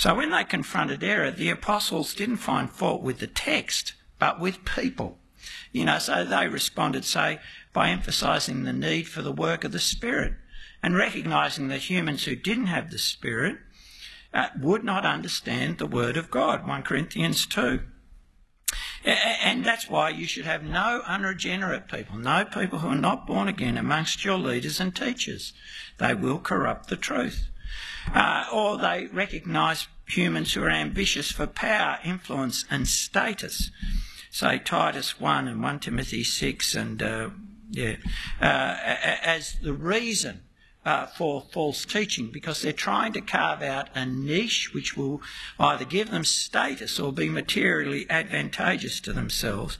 [0.00, 4.64] So when they confronted error, the apostles didn't find fault with the text, but with
[4.64, 5.18] people.
[5.72, 7.38] You know, so they responded, say,
[7.74, 10.36] by emphasising the need for the work of the Spirit
[10.82, 13.58] and recognising that humans who didn't have the Spirit
[14.32, 17.80] uh, would not understand the Word of God, 1 Corinthians 2.
[19.04, 23.48] And that's why you should have no unregenerate people, no people who are not born
[23.48, 25.52] again amongst your leaders and teachers.
[25.98, 27.49] They will corrupt the truth.
[28.14, 33.70] Uh, or they recognise humans who are ambitious for power, influence, and status.
[34.30, 37.30] Say Titus 1 and 1 Timothy 6 and uh,
[37.70, 37.96] yeah,
[38.40, 38.76] uh,
[39.22, 40.42] as the reason
[40.90, 45.22] uh, for false teaching because they're trying to carve out a niche which will
[45.56, 49.78] either give them status or be materially advantageous to themselves,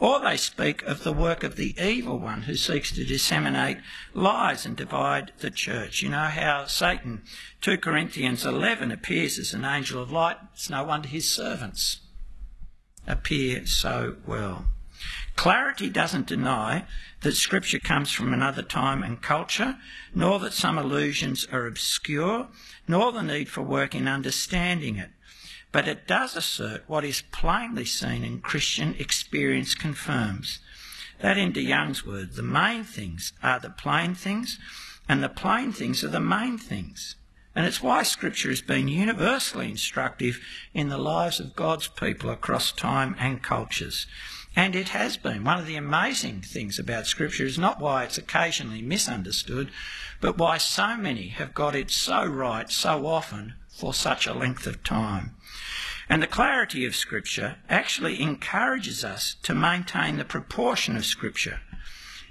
[0.00, 3.78] or they speak of the work of the evil one who seeks to disseminate
[4.14, 6.02] lies and divide the church.
[6.02, 7.22] You know how Satan,
[7.60, 10.38] 2 Corinthians 11, appears as an angel of light.
[10.54, 12.00] It's no wonder his servants
[13.06, 14.64] appear so well.
[15.36, 16.84] Clarity doesn't deny
[17.22, 19.76] that Scripture comes from another time and culture,
[20.14, 22.48] nor that some allusions are obscure,
[22.86, 25.10] nor the need for work in understanding it.
[25.72, 30.60] But it does assert what is plainly seen in Christian experience confirms.
[31.20, 34.58] That, in DeYoung's word, the main things are the plain things,
[35.08, 37.16] and the plain things are the main things.
[37.54, 40.40] And it's why Scripture has been universally instructive
[40.72, 44.06] in the lives of God's people across time and cultures.
[44.58, 45.44] And it has been.
[45.44, 49.70] One of the amazing things about Scripture is not why it's occasionally misunderstood,
[50.20, 54.66] but why so many have got it so right so often for such a length
[54.66, 55.36] of time.
[56.08, 61.60] And the clarity of Scripture actually encourages us to maintain the proportion of Scripture,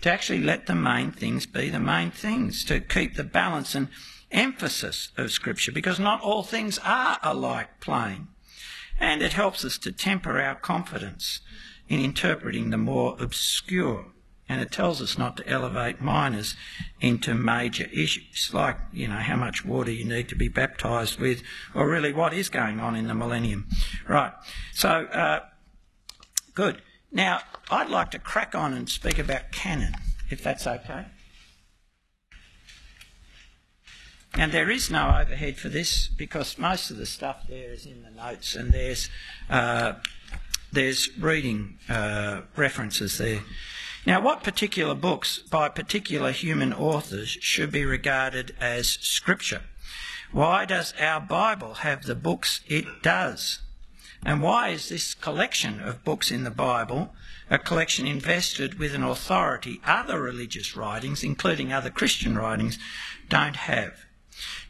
[0.01, 3.87] to actually let the main things be the main things, to keep the balance and
[4.33, 8.27] emphasis of Scripture, because not all things are alike plain.
[8.99, 11.39] And it helps us to temper our confidence
[11.89, 14.07] in interpreting the more obscure.
[14.49, 16.55] And it tells us not to elevate minors
[17.01, 21.43] into major issues, like, you know, how much water you need to be baptised with,
[21.75, 23.67] or really what is going on in the millennium.
[24.07, 24.31] Right.
[24.73, 25.41] So, uh,
[26.53, 26.81] good.
[27.11, 29.95] Now, I'd like to crack on and speak about canon,
[30.29, 31.07] if that's okay.
[34.33, 38.03] And there is no overhead for this because most of the stuff there is in
[38.03, 39.09] the notes and there's,
[39.49, 39.93] uh,
[40.71, 43.41] there's reading uh, references there.
[44.05, 49.63] Now, what particular books by particular human authors should be regarded as scripture?
[50.31, 53.59] Why does our Bible have the books it does?
[54.25, 57.13] And why is this collection of books in the Bible
[57.49, 62.77] a collection invested with an authority other religious writings, including other Christian writings,
[63.29, 64.06] don't have?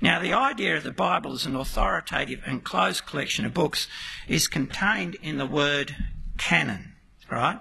[0.02, 3.88] Now, the idea of the Bible as an authoritative and closed collection of books
[4.28, 5.96] is contained in the word
[6.38, 6.94] canon,
[7.32, 7.60] right?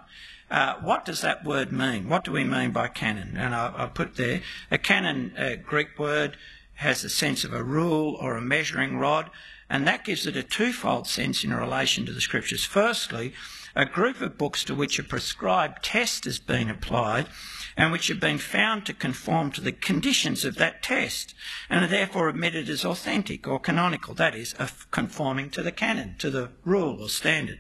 [0.51, 2.09] Uh, what does that word mean?
[2.09, 3.37] What do we mean by canon?
[3.37, 6.37] And I, I put there a canon, a Greek word,
[6.75, 9.31] has the sense of a rule or a measuring rod,
[9.69, 12.65] and that gives it a twofold sense in relation to the scriptures.
[12.65, 13.33] Firstly,
[13.75, 17.27] a group of books to which a prescribed test has been applied
[17.77, 21.35] and which have been found to conform to the conditions of that test
[21.69, 24.55] and are therefore admitted as authentic or canonical, that is,
[24.91, 27.59] conforming to the canon, to the rule or standard.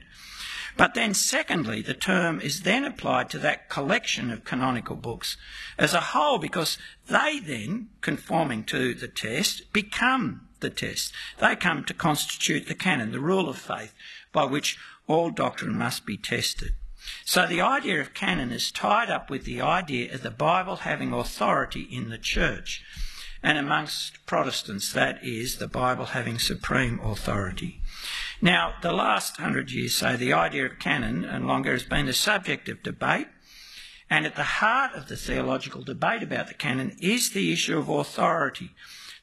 [0.76, 5.36] But then, secondly, the term is then applied to that collection of canonical books
[5.78, 6.76] as a whole because
[7.08, 11.12] they then, conforming to the test, become the test.
[11.38, 13.94] They come to constitute the canon, the rule of faith
[14.32, 16.74] by which all doctrine must be tested.
[17.24, 21.12] So the idea of canon is tied up with the idea of the Bible having
[21.12, 22.82] authority in the church.
[23.42, 27.80] And amongst Protestants, that is the Bible having supreme authority.
[28.40, 32.12] Now, the last hundred years, so the idea of canon and longer has been the
[32.12, 33.28] subject of debate.
[34.08, 37.88] And at the heart of the theological debate about the canon is the issue of
[37.88, 38.70] authority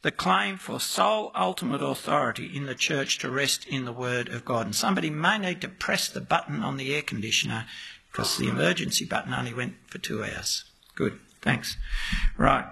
[0.04, 4.46] the claim for sole ultimate authority in the church to rest in the Word of
[4.46, 4.66] God.
[4.66, 7.66] And somebody may need to press the button on the air conditioner
[8.12, 10.66] because the emergency button only went for two hours.
[10.94, 11.78] Good, thanks.
[12.38, 12.66] Right.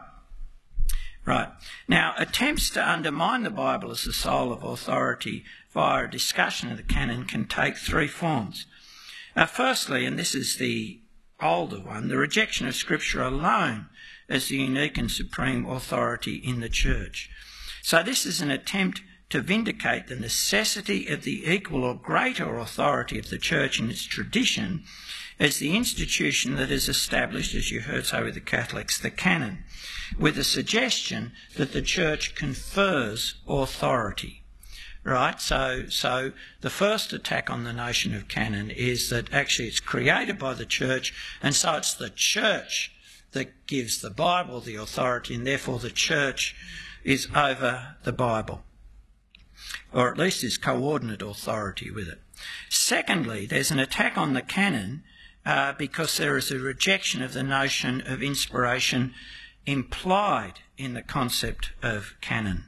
[1.25, 1.49] Right.
[1.87, 6.77] Now, attempts to undermine the Bible as the sole of authority via a discussion of
[6.77, 8.65] the canon can take three forms.
[9.47, 10.99] Firstly, and this is the
[11.41, 13.87] older one, the rejection of Scripture alone
[14.31, 17.29] as the unique and supreme authority in the church.
[17.83, 23.19] So, this is an attempt to vindicate the necessity of the equal or greater authority
[23.19, 24.83] of the church and its tradition
[25.39, 29.63] as the institution that is established, as you heard say with the Catholics, the canon,
[30.19, 34.43] with the suggestion that the church confers authority.
[35.03, 35.41] Right?
[35.41, 40.37] So, so the first attack on the notion of canon is that actually it's created
[40.37, 42.91] by the church, and so it's the church
[43.31, 46.55] that gives the Bible the authority, and therefore the church
[47.03, 48.63] is over the Bible,
[49.93, 52.19] or at least is coordinate authority with it.
[52.69, 55.03] Secondly, there's an attack on the canon
[55.45, 59.13] uh, because there is a rejection of the notion of inspiration
[59.65, 62.65] implied in the concept of canon.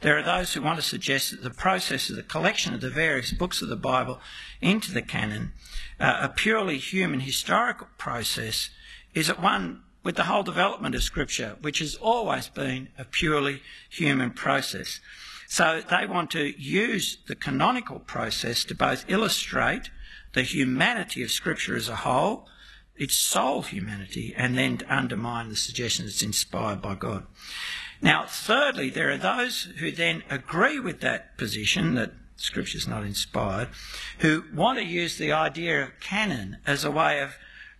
[0.00, 2.90] There are those who want to suggest that the process of the collection of the
[2.90, 4.20] various books of the Bible
[4.60, 5.52] into the canon,
[6.00, 8.70] uh, a purely human historical process,
[9.14, 13.60] is at one with the whole development of Scripture, which has always been a purely
[13.90, 15.00] human process.
[15.48, 19.90] So they want to use the canonical process to both illustrate
[20.32, 22.46] the humanity of Scripture as a whole,
[22.94, 27.26] its sole humanity, and then to undermine the suggestion that it's inspired by God.
[28.00, 33.02] Now, thirdly, there are those who then agree with that position that Scripture is not
[33.02, 33.70] inspired,
[34.20, 37.34] who want to use the idea of canon as a way of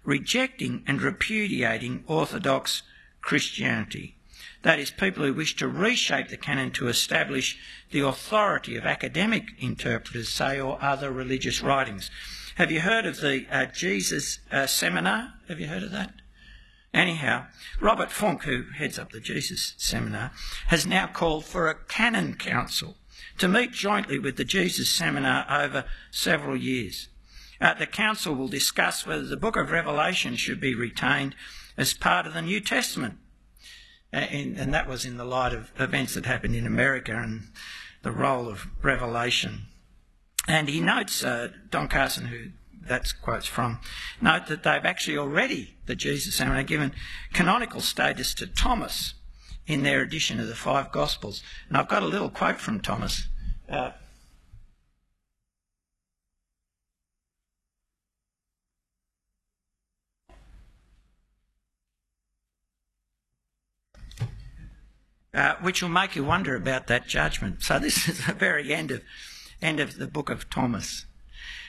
[0.06, 2.82] rejecting and repudiating orthodox
[3.20, 4.16] Christianity.
[4.62, 7.58] That is, people who wish to reshape the canon to establish
[7.90, 12.10] the authority of academic interpreters, say, or other religious writings.
[12.56, 15.34] Have you heard of the uh, Jesus uh, Seminar?
[15.48, 16.14] Have you heard of that?
[16.94, 17.46] Anyhow,
[17.80, 20.32] Robert Funk, who heads up the Jesus Seminar,
[20.68, 22.96] has now called for a canon council
[23.38, 27.08] to meet jointly with the Jesus Seminar over several years.
[27.60, 31.34] Uh, the Council will discuss whether the book of Revelation should be retained
[31.76, 33.18] as part of the New Testament.
[34.12, 37.48] Uh, and, and that was in the light of events that happened in America and
[38.02, 39.66] the role of Revelation.
[40.46, 42.50] And he notes, uh, Don Carson, who
[42.86, 43.80] that's quotes from,
[44.20, 46.92] note that they've actually already, the Jesus Family, given
[47.32, 49.14] canonical status to Thomas
[49.66, 51.42] in their edition of the five Gospels.
[51.68, 53.26] And I've got a little quote from Thomas.
[53.68, 53.90] Uh,
[65.36, 67.62] Uh, which will make you wonder about that judgment.
[67.62, 69.02] So this is the very end of
[69.60, 71.04] end of the book of Thomas.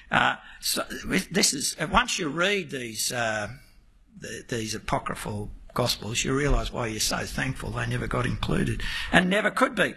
[0.10, 0.86] Uh, so
[1.30, 3.50] this is once you read these uh,
[4.18, 9.30] the, these apocryphal gospels, you realise why you're so thankful they never got included and
[9.30, 9.96] never could be.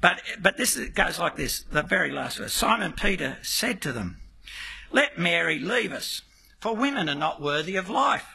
[0.00, 2.54] But but this goes like this: the very last verse.
[2.54, 4.22] Simon Peter said to them,
[4.90, 6.22] "Let Mary leave us,
[6.60, 8.31] for women are not worthy of life."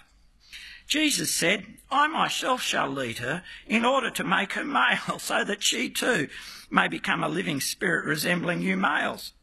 [0.88, 5.62] Jesus said, I myself shall lead her in order to make her male, so that
[5.62, 6.30] she too
[6.72, 9.34] may become a living spirit resembling you males.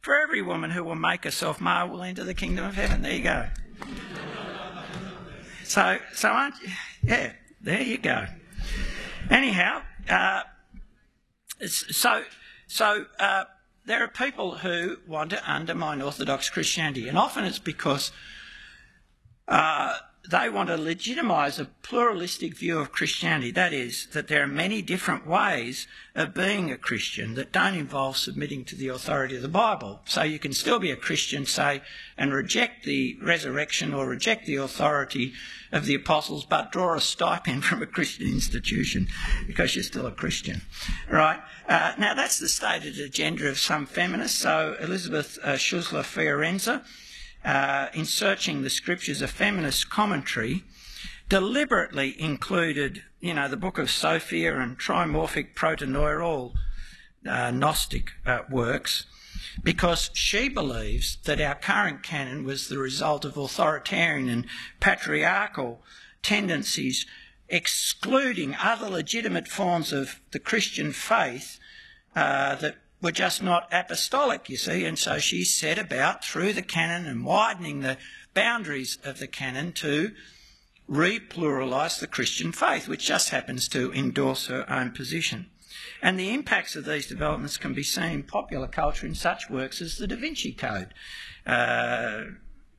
[0.00, 3.02] For every woman who will make herself male will enter the kingdom of heaven.
[3.02, 3.48] There you go.
[5.64, 6.68] so, so aren't you?
[7.02, 8.26] Yeah, there you go.
[9.30, 10.42] Anyhow, uh,
[11.66, 12.24] so,
[12.66, 13.44] so uh,
[13.86, 18.12] there are people who want to undermine Orthodox Christianity, and often it's because.
[19.48, 19.96] Uh,
[20.30, 23.50] they want to legitimise a pluralistic view of Christianity.
[23.50, 28.16] That is, that there are many different ways of being a Christian that don't involve
[28.16, 30.00] submitting to the authority of the Bible.
[30.04, 31.82] So you can still be a Christian, say,
[32.16, 35.32] and reject the resurrection or reject the authority
[35.72, 39.08] of the apostles, but draw a stipend from a Christian institution
[39.48, 40.62] because you're still a Christian.
[41.10, 41.40] Right?
[41.68, 44.38] Uh, now, that's the stated agenda of some feminists.
[44.38, 46.84] So Elisabeth uh, Schüssler Fiorenza
[47.44, 50.64] uh, in searching the scriptures, a feminist commentary
[51.28, 56.54] deliberately included, you know, the book of Sophia and Trimorphic Protennoia, all
[57.26, 59.06] uh, Gnostic uh, works,
[59.62, 64.46] because she believes that our current canon was the result of authoritarian and
[64.78, 65.82] patriarchal
[66.22, 67.06] tendencies,
[67.48, 71.58] excluding other legitimate forms of the Christian faith
[72.14, 76.62] uh, that were just not apostolic, you see, and so she set about through the
[76.62, 77.98] canon and widening the
[78.32, 80.12] boundaries of the canon to
[80.88, 85.46] repluralise the Christian faith, which just happens to endorse her own position.
[86.00, 89.80] And the impacts of these developments can be seen in popular culture in such works
[89.80, 90.94] as the Da Vinci Code.
[91.46, 92.24] Uh,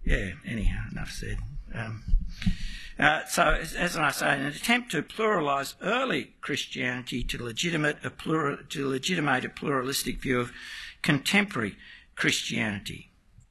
[0.06, 1.38] yeah, anyhow, enough said.
[1.74, 2.04] Um,
[3.04, 3.44] uh, so,
[3.78, 9.46] as, I say, an attempt to pluralise early Christianity to legitimate a plural, to legitimate
[9.46, 10.52] a pluralistic view of
[11.02, 11.76] contemporary
[12.16, 13.10] Christianity.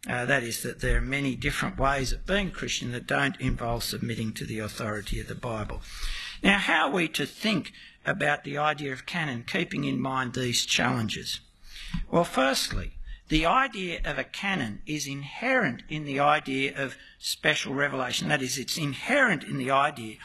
[0.09, 3.85] Uh, that is, that there are many different ways of being Christian that don't involve
[3.85, 5.83] submitting to the authority of the Bible.
[6.43, 7.73] Now, how are we to think
[8.05, 11.41] about the idea of canon, keeping in mind these challenges?
[12.11, 12.93] Well, firstly,
[13.33, 18.29] the idea of a canon is inherent in the idea of special revelation.
[18.29, 20.17] That is, it's inherent in the idea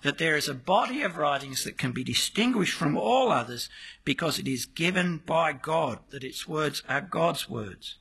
[0.00, 3.68] that there is a body of writings that can be distinguished from all others
[4.02, 7.96] because it is given by God, that its words are God's words.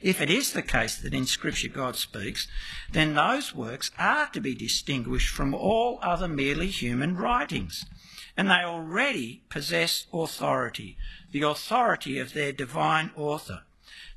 [0.00, 2.48] If it is the case that in Scripture God speaks,
[2.90, 7.84] then those works are to be distinguished from all other merely human writings.
[8.34, 10.96] And they already possess authority,
[11.32, 13.64] the authority of their divine author.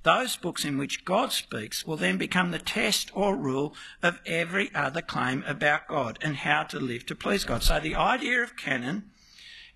[0.03, 4.73] Those books in which God speaks will then become the test or rule of every
[4.73, 7.63] other claim about God and how to live to please God.
[7.63, 9.11] So the idea of canon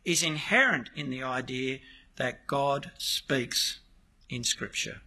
[0.05, 1.79] is inherent in the idea
[2.15, 3.79] that God speaks
[4.29, 5.01] in Scripture.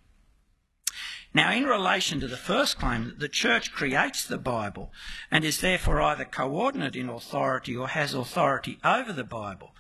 [1.33, 4.91] Now, in relation to the first claim that the Church creates the Bible
[5.31, 9.75] and is therefore either coordinate in authority or has authority over the Bible,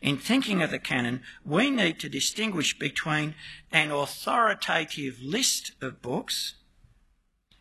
[0.00, 3.34] in thinking of the canon, we need to distinguish between
[3.70, 6.54] an authoritative list of books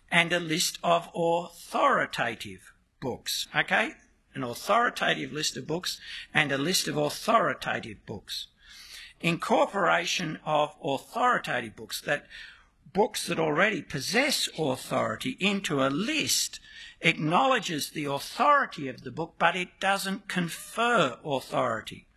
[0.10, 2.72] and a list of authoritative
[3.02, 3.48] books.
[3.56, 3.92] Okay?
[4.34, 6.00] An authoritative list of books
[6.34, 8.48] and a list of authoritative books.
[9.20, 12.26] Incorporation of authoritative books, that
[12.94, 16.62] books that already possess authority, into a list
[17.02, 22.08] acknowledges the authority of the book, but it doesn't confer authority.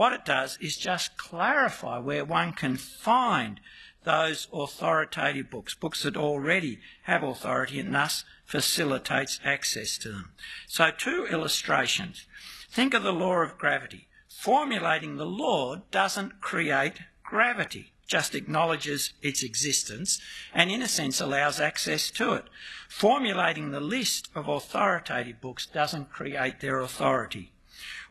[0.00, 3.60] What it does is just clarify where one can find
[4.04, 10.32] those authoritative books, books that already have authority and thus facilitates access to them.
[10.66, 12.26] So, two illustrations.
[12.70, 14.08] Think of the law of gravity.
[14.26, 20.18] Formulating the law doesn't create gravity, just acknowledges its existence
[20.54, 22.46] and, in a sense, allows access to it.
[22.88, 27.52] Formulating the list of authoritative books doesn't create their authority.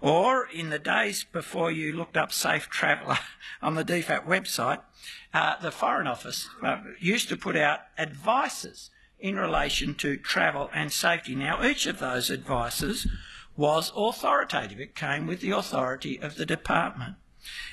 [0.01, 3.19] Or in the days before you looked up Safe Traveller
[3.61, 4.81] on the DFAT website,
[5.33, 8.89] uh, the Foreign Office uh, used to put out advices
[9.19, 11.35] in relation to travel and safety.
[11.35, 13.07] Now, each of those advices
[13.57, 14.79] was authoritative.
[14.79, 17.15] It came with the authority of the department.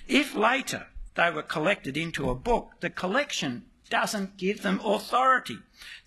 [0.08, 5.58] If later they were collected into a book, the collection doesn't give them authority.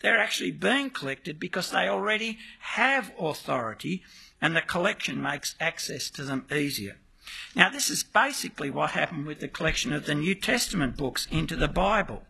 [0.02, 4.04] They're actually being collected because they already have authority
[4.42, 6.98] and the collection makes access to them easier.
[7.56, 11.56] Now, this is basically what happened with the collection of the New Testament books into
[11.56, 12.24] the Bible.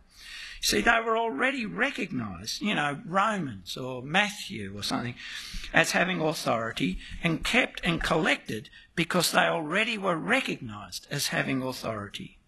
[0.62, 5.14] See, they were already recognised, you know, Romans or Matthew or something,
[5.72, 12.38] as having authority and kept and collected because they already were recognised as having authority.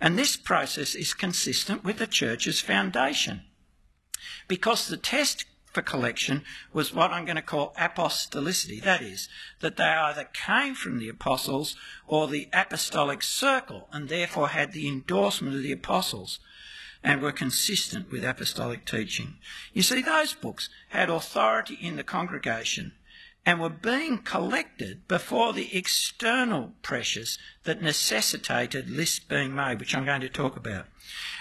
[0.00, 3.42] And this process is consistent with the church's foundation.
[4.48, 8.82] Because the test for collection was what I'm going to call apostolicity.
[8.82, 9.28] That is,
[9.60, 14.86] that they either came from the apostles or the apostolic circle and therefore had the
[14.86, 16.38] endorsement of the apostles
[17.02, 19.38] and were consistent with apostolic teaching.
[19.72, 22.92] You see, those books had authority in the congregation
[23.44, 30.04] and were being collected before the external pressures that necessitated lists being made, which I'm
[30.04, 30.86] going to talk about.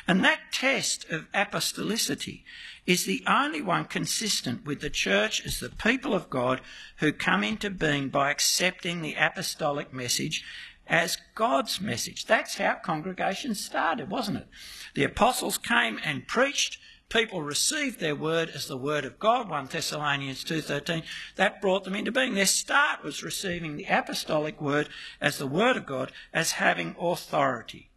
[0.08, 2.44] And that test of apostolicity
[2.86, 6.62] is the only one consistent with the church as the people of God
[6.98, 10.44] who come into being by accepting the apostolic message
[10.88, 12.26] as God's message.
[12.26, 14.48] That's how congregations started, wasn't it?
[14.96, 16.80] The apostles came and preached
[17.12, 21.04] people received their word as the word of God, 1 Thessalonians 2.13,
[21.36, 22.34] that brought them into being.
[22.34, 27.90] Their start was receiving the apostolic word as the word of God, as having authority.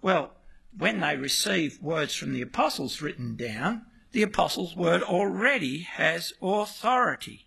[0.00, 0.32] Well,
[0.76, 7.46] when they receive words from the apostles written down, the apostles' word already has authority.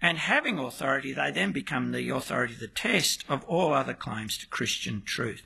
[0.00, 4.46] And having authority, they then become the authority, the test of all other claims to
[4.46, 5.42] Christian truth.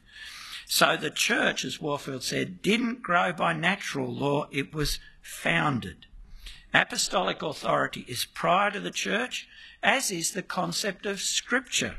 [0.66, 6.06] So the church, as Warfield said, didn't grow by natural law, it was founded.
[6.72, 9.48] Apostolic authority is prior to the church,
[9.82, 11.96] as is the concept of scripture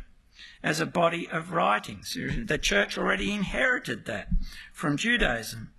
[0.64, 2.18] as a body of writings.
[2.46, 4.30] The church already inherited that
[4.72, 5.72] from Judaism.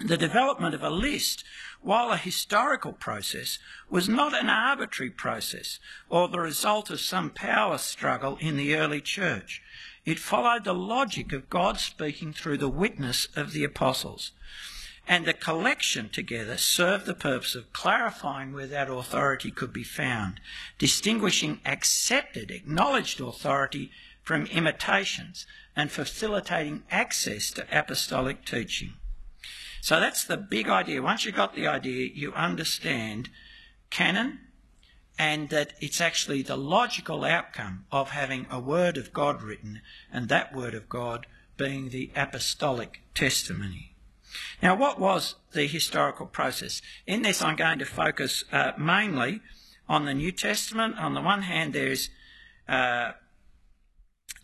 [0.00, 1.44] The development of a list,
[1.84, 3.58] while a historical process,
[3.90, 5.78] was not an arbitrary process
[6.08, 9.62] or the result of some power struggle in the early church.
[10.06, 14.32] It followed the logic of God speaking through the witness of the apostles.
[15.06, 20.40] And the collection together served the purpose of clarifying where that authority could be found,
[20.78, 23.90] distinguishing accepted, acknowledged authority
[24.22, 28.94] from imitations, and facilitating access to apostolic teaching.
[29.84, 31.02] So that's the big idea.
[31.02, 33.28] Once you've got the idea, you understand
[33.90, 34.38] canon,
[35.18, 40.30] and that it's actually the logical outcome of having a word of God written and
[40.30, 41.26] that word of God
[41.58, 43.94] being the apostolic testimony.
[44.62, 46.80] Now, what was the historical process?
[47.06, 49.42] In this, I'm going to focus uh, mainly
[49.86, 50.96] on the New Testament.
[50.96, 52.08] On the one hand, there's
[52.66, 53.12] uh,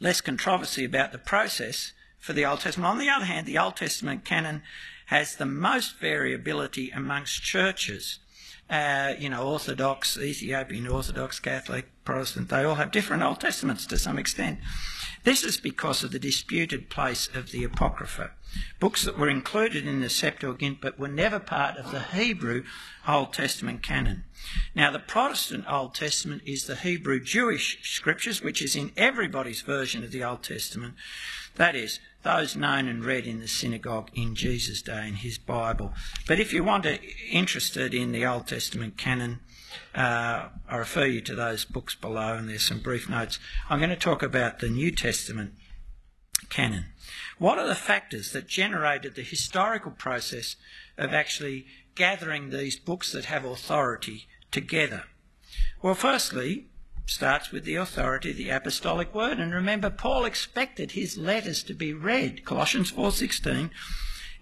[0.01, 2.91] less controversy about the process for the Old Testament.
[2.91, 4.61] On the other hand, the Old Testament canon
[5.11, 8.21] has the most variability amongst churches
[8.71, 13.99] uh, you know, Orthodox, Ethiopian Orthodox, Catholic, Protestant, they all have different Old Testaments to
[13.99, 14.61] some extent.
[15.25, 18.31] This is because of the disputed place of the Apocrypha,
[18.79, 22.63] books that were included in the Septuagint but were never part of the Hebrew
[23.07, 24.25] Old Testament canon.
[24.75, 30.05] Now, the Protestant Old Testament is the Hebrew Jewish scriptures, which is in everybody's version
[30.05, 30.95] of the Old Testament.
[31.57, 35.93] That is, those known and read in the synagogue in Jesus' day in his Bible.
[36.27, 36.99] But if you want to
[37.31, 39.41] interested in the Old Testament canon,
[39.95, 43.39] uh, I refer you to those books below, and there's some brief notes.
[43.69, 45.55] I'm going to talk about the New Testament
[46.49, 46.87] canon.
[47.39, 50.57] What are the factors that generated the historical process
[50.99, 55.05] of actually gathering these books that have authority together?
[55.83, 56.70] Well, firstly,
[57.11, 59.41] starts with the authority of the apostolic word.
[59.41, 63.71] And remember, Paul expected his letters to be read, Colossians 4.16,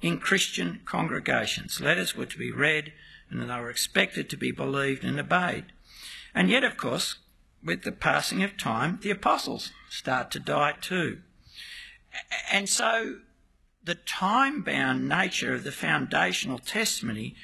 [0.03, 1.81] in Christian congregations.
[1.81, 2.93] Letters were to be read
[3.31, 5.65] and they were expected to be believed and obeyed.
[6.35, 7.17] And yet, of course,
[7.65, 11.21] with the passing of time, the apostles start to die too.
[12.53, 13.17] And so
[13.83, 17.35] the time bound nature of the foundational testimony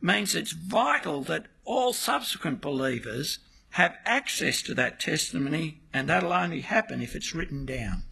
[0.00, 3.40] means it's vital that all subsequent believers
[3.74, 8.04] have access to that testimony, and that'll only happen if it's written down.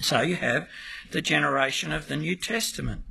[0.00, 0.68] So you have
[1.10, 3.02] the generation of the New Testament.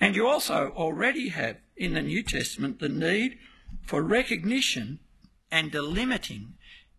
[0.00, 3.38] And you also already have in the New Testament the need
[3.82, 5.00] for recognition
[5.50, 6.52] and delimiting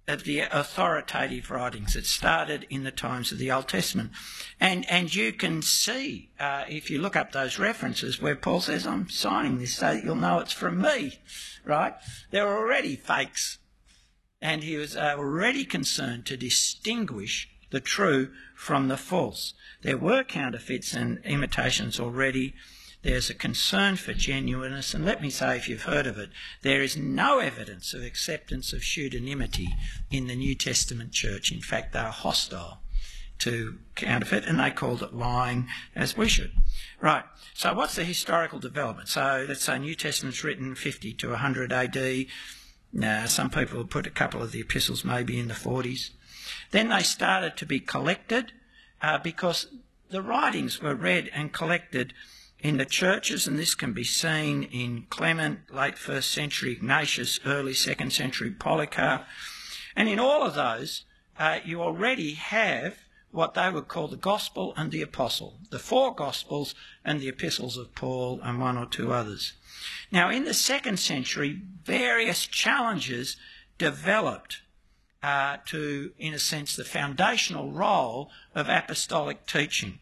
[0.08, 1.96] of the authoritative writings.
[1.96, 4.12] that started in the times of the Old Testament.
[4.60, 8.86] And, and you can see, uh, if you look up those references where Paul says,
[8.86, 11.20] I'm signing this so that you'll know it's from me,
[11.64, 11.96] right?
[12.30, 13.58] There are already fakes.
[14.42, 19.54] And he was already concerned to distinguish the true from the false.
[19.82, 22.54] There were counterfeits and imitations already
[23.06, 26.32] there's a concern for genuineness, and let me say, if you've heard of it,
[26.64, 29.68] there is no evidence of acceptance of pseudonymity
[30.10, 31.52] in the New Testament church.
[31.52, 32.80] In fact, they are hostile
[33.38, 36.52] to counterfeit, and they called it lying, as we should.
[37.00, 37.26] Right.
[37.54, 39.08] So, what's the historical development?
[39.08, 42.26] So, let's say New Testament's written 50 to 100 AD.
[42.98, 46.12] Now, some people have put a couple of the epistles maybe in the 40s.
[46.72, 48.54] Then they started to be collected
[49.02, 49.68] uh, because
[50.10, 52.14] the writings were read and collected
[52.60, 57.74] in the churches, and this can be seen in Clement, late first century Ignatius, early
[57.74, 59.26] second century Polycarp,
[59.94, 61.04] and in all of those,
[61.38, 62.96] uh, you already have
[63.36, 66.74] what they would call the gospel and the apostle, the four gospels
[67.04, 69.54] and the epistles of Paul and one or two others.
[70.12, 73.36] Now, in the second century, various challenges
[73.78, 74.62] developed
[75.22, 80.00] uh, to, in a sense, the foundational role of apostolic teaching.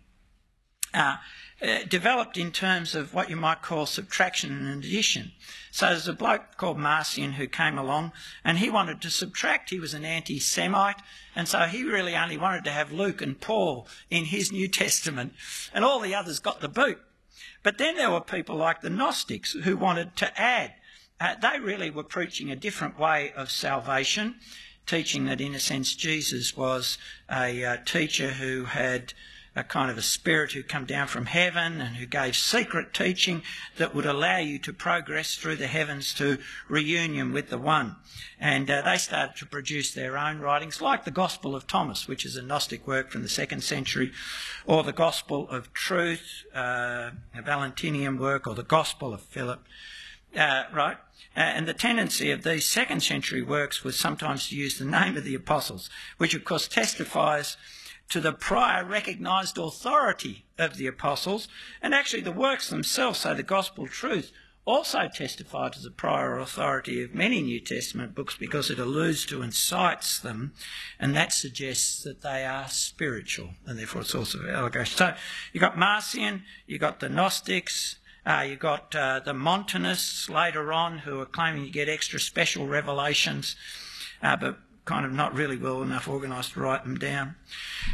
[0.93, 1.17] Uh,
[1.63, 5.31] uh, developed in terms of what you might call subtraction and addition.
[5.71, 8.11] So there's a bloke called Marcion who came along
[8.43, 9.69] and he wanted to subtract.
[9.69, 11.01] He was an anti Semite,
[11.35, 15.33] and so he really only wanted to have Luke and Paul in his New Testament,
[15.73, 16.99] and all the others got the boot.
[17.63, 20.73] But then there were people like the Gnostics who wanted to add.
[21.19, 24.35] Uh, they really were preaching a different way of salvation,
[24.85, 26.97] teaching that, in a sense, Jesus was
[27.31, 29.13] a uh, teacher who had
[29.55, 33.43] a kind of a spirit who come down from heaven and who gave secret teaching
[33.77, 37.95] that would allow you to progress through the heavens to reunion with the One.
[38.39, 42.25] And uh, they started to produce their own writings, like the Gospel of Thomas, which
[42.25, 44.11] is a Gnostic work from the second century,
[44.65, 49.63] or the Gospel of Truth, uh, a Valentinian work, or the Gospel of Philip.
[50.35, 50.97] Uh, right?
[51.37, 55.15] Uh, and the tendency of these second century works was sometimes to use the name
[55.15, 57.55] of the apostles, which of course testifies
[58.13, 61.47] to the prior recognised authority of the apostles,
[61.81, 64.31] and actually the works themselves, so the gospel truth,
[64.65, 69.41] also testify to the prior authority of many New Testament books because it alludes to
[69.41, 70.53] and cites them,
[70.99, 74.95] and that suggests that they are spiritual, and therefore it's also allegation.
[74.95, 75.15] So
[75.51, 77.95] you've got Marcion, you've got the Gnostics,
[78.27, 82.67] uh, you've got uh, the Montanists later on who are claiming you get extra special
[82.67, 83.55] revelations,
[84.21, 87.35] uh, but kind of not really well enough organised to write them down.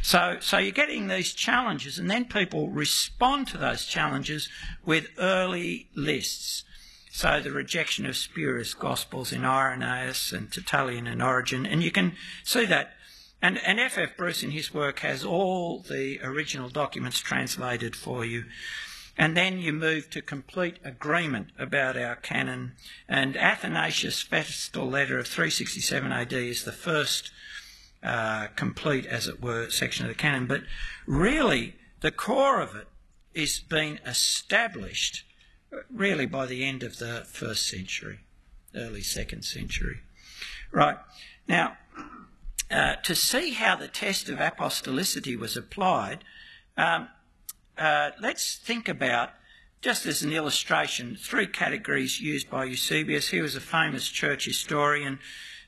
[0.01, 4.49] So, so you're getting these challenges, and then people respond to those challenges
[4.85, 6.63] with early lists.
[7.11, 12.13] So the rejection of spurious gospels in Irenaeus and Tertullian and Origen, and you can
[12.43, 12.93] see that.
[13.41, 14.17] And, and F.F.
[14.17, 18.43] Bruce in his work has all the original documents translated for you.
[19.19, 22.71] And then you move to complete agreement about our canon.
[23.09, 27.29] And Athanasius' Festal letter of 367 AD is the first
[28.01, 30.47] uh, complete, as it were, section of the canon.
[30.47, 30.61] But
[31.05, 32.87] really, the core of it
[33.33, 35.25] is being established
[35.93, 38.19] really by the end of the first century,
[38.73, 39.97] early second century.
[40.71, 40.97] Right.
[41.45, 41.75] Now,
[42.71, 46.23] uh, to see how the test of apostolicity was applied,
[46.77, 47.09] um,
[47.79, 49.31] uh, let's think about,
[49.81, 53.29] just as an illustration, three categories used by Eusebius.
[53.29, 55.19] He was a famous church historian,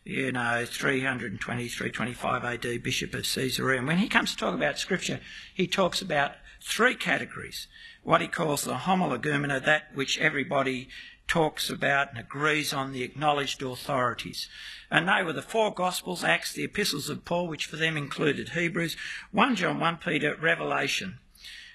[0.04, 3.80] you know, 320, 325 AD, Bishop of Caesarea.
[3.80, 5.22] And when he comes to talk about Scripture,
[5.54, 7.68] he talks about three categories.
[8.04, 10.90] What he calls the homologoumena, that which everybody
[11.28, 14.50] talks about and agrees on the acknowledged authorities.
[14.90, 18.50] And they were the four Gospels, Acts, the epistles of Paul, which for them included
[18.50, 18.98] Hebrews,
[19.32, 21.20] 1 John, 1 Peter, Revelation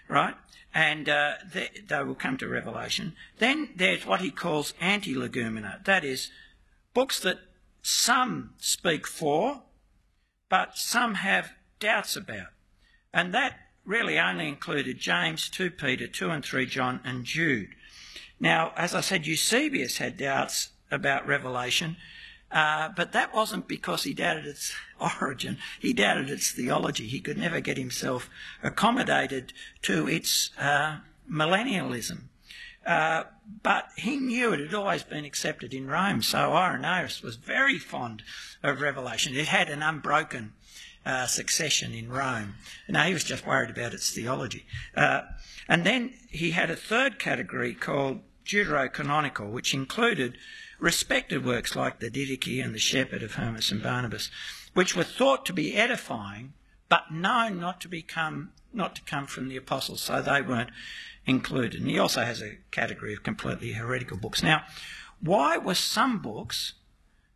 [0.09, 0.35] right?
[0.75, 3.15] And uh, they, they will come to Revelation.
[3.39, 5.85] Then there's what he calls antilegomena.
[5.85, 6.31] That is,
[6.93, 7.39] books that
[7.83, 9.63] some speak for,
[10.49, 12.49] but some have doubts about.
[13.13, 17.71] And that really only included James, 2 Peter, 2 and 3 John, and Jude.
[18.39, 21.97] Now, as I said, Eusebius had doubts about Revelation,
[22.51, 24.75] uh, but that wasn't because he doubted its
[25.21, 25.59] origin.
[25.81, 27.07] He doubted its theology.
[27.07, 28.31] He could never get himself
[28.63, 30.99] accommodated to its uh,
[31.31, 32.25] millennialism.
[32.87, 33.25] Uh,
[33.63, 38.23] but he knew it had always been accepted in Rome, so Irenaeus was very fond
[38.63, 39.35] of Revelation.
[39.35, 40.53] It had an unbroken
[41.05, 42.55] uh, succession in Rome.
[42.89, 44.67] Now, he was just worried about its theology.
[44.97, 45.23] Uh,
[45.69, 50.39] and then he had a third category called deuterocanonical, which included
[50.79, 54.31] respected works like the Didache and the Shepherd of Hermas and Barnabas,
[54.74, 56.53] which were thought to be edifying,
[56.89, 60.70] but known not to become not to come from the apostles, so they weren't
[61.24, 61.81] included.
[61.81, 64.43] And he also has a category of completely heretical books.
[64.43, 64.64] Now,
[65.20, 66.74] why were some books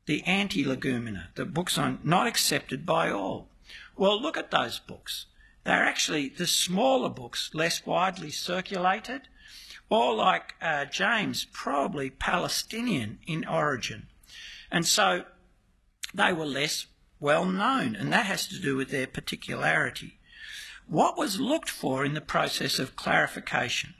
[0.07, 3.49] the antilegomena, the books on not accepted by all?
[3.97, 5.27] Well, look at those books.
[5.65, 9.29] They're actually the smaller books, less widely circulated,
[9.91, 14.07] or like uh, James, probably Palestinian in origin.
[14.71, 15.25] And so
[16.15, 16.87] they were less
[17.19, 20.19] well known, and that has to do with their particularity.
[20.87, 23.95] What was looked for in the process of clarification?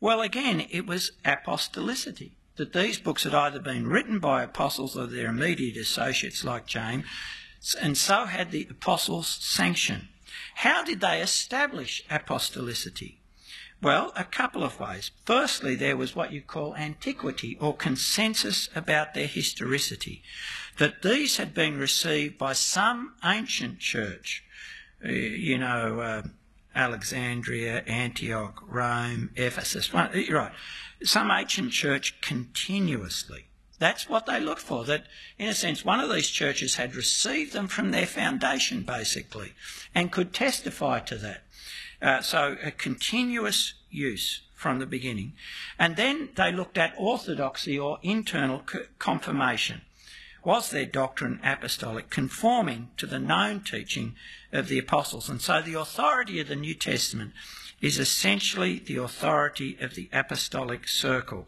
[0.00, 5.06] Well, again, it was apostolicity, that these books had either been written by apostles or
[5.06, 7.06] their immediate associates like James,
[7.80, 10.08] and so had the apostles' sanction.
[10.56, 13.16] How did they establish apostolicity?
[13.82, 15.10] Well, a couple of ways.
[15.24, 20.22] Firstly, there was what you call antiquity or consensus about their historicity,
[20.78, 24.44] that these had been received by some ancient church,
[25.04, 26.22] uh, you know, uh,
[26.76, 30.52] Alexandria, Antioch, Rome, Ephesus, right,
[31.02, 33.46] some ancient church continuously.
[33.80, 34.84] That's what they looked for.
[34.84, 35.06] That,
[35.38, 39.54] in a sense, one of these churches had received them from their foundation, basically,
[39.92, 41.42] and could testify to that.
[42.02, 45.34] Uh, so a continuous use from the beginning.
[45.78, 48.64] And then they looked at orthodoxy or internal
[48.98, 49.82] confirmation.
[50.44, 54.16] Was their doctrine apostolic, conforming to the known teaching
[54.52, 55.28] of the apostles?
[55.28, 57.32] And so the authority of the New Testament
[57.80, 61.46] is essentially the authority of the apostolic circle.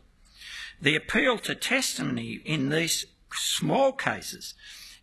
[0.81, 4.55] The appeal to testimony in these small cases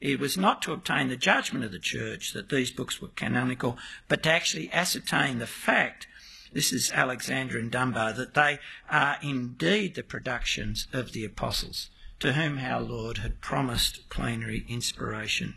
[0.02, 3.78] it was not to obtain the judgment of the church that these books were canonical,
[4.08, 6.08] but to actually ascertain the fact,
[6.52, 12.34] this is Alexander and Dunbar, that they are indeed the productions of the apostles, to
[12.34, 15.56] whom our Lord had promised plenary inspiration.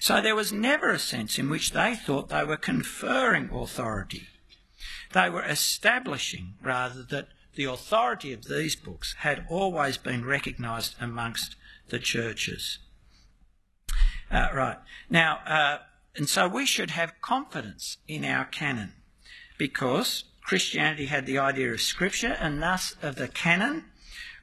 [0.00, 4.26] So there was never a sense in which they thought they were conferring authority.
[5.12, 11.54] They were establishing, rather, that the authority of these books had always been recognised amongst
[11.88, 12.78] the churches.
[14.34, 14.78] Uh, right.
[15.08, 15.78] Now, uh,
[16.16, 18.94] and so we should have confidence in our canon
[19.58, 23.84] because Christianity had the idea of Scripture and thus of the canon,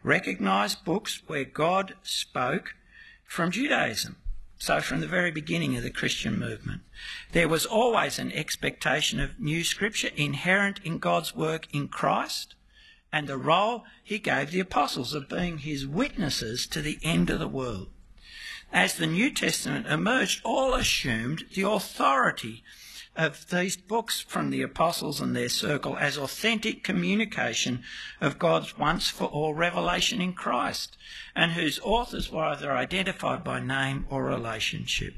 [0.01, 2.75] recognised books where God spoke
[3.27, 4.15] from Judaism.
[4.57, 6.83] So, from the very beginning of the Christian movement,
[7.33, 12.55] there was always an expectation of new Scripture inherent in God's work in Christ
[13.11, 17.39] and the role he gave the apostles of being his witnesses to the end of
[17.39, 17.89] the world
[18.71, 22.63] as the New Testament emerged, all assumed the authority
[23.15, 27.83] of these books from the apostles and their circle as authentic communication
[28.21, 30.95] of God's once for all revelation in Christ,
[31.35, 35.15] and whose authors were either identified by name or relationship.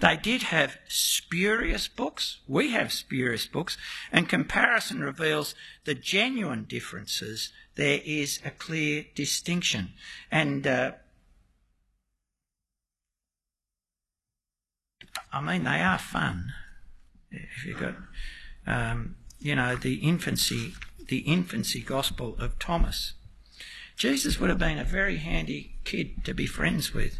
[0.00, 2.40] They did have spurious books.
[2.46, 3.78] We have spurious books,
[4.12, 5.54] and comparison reveals
[5.84, 7.50] the genuine differences.
[7.76, 9.94] There is a clear distinction.
[10.30, 10.92] And uh,
[15.32, 16.52] I mean, they are fun.
[17.30, 17.94] If you've got,
[18.66, 20.74] um, you know, the infancy,
[21.08, 23.14] the infancy gospel of Thomas.
[23.96, 27.18] Jesus would have been a very handy kid to be friends with.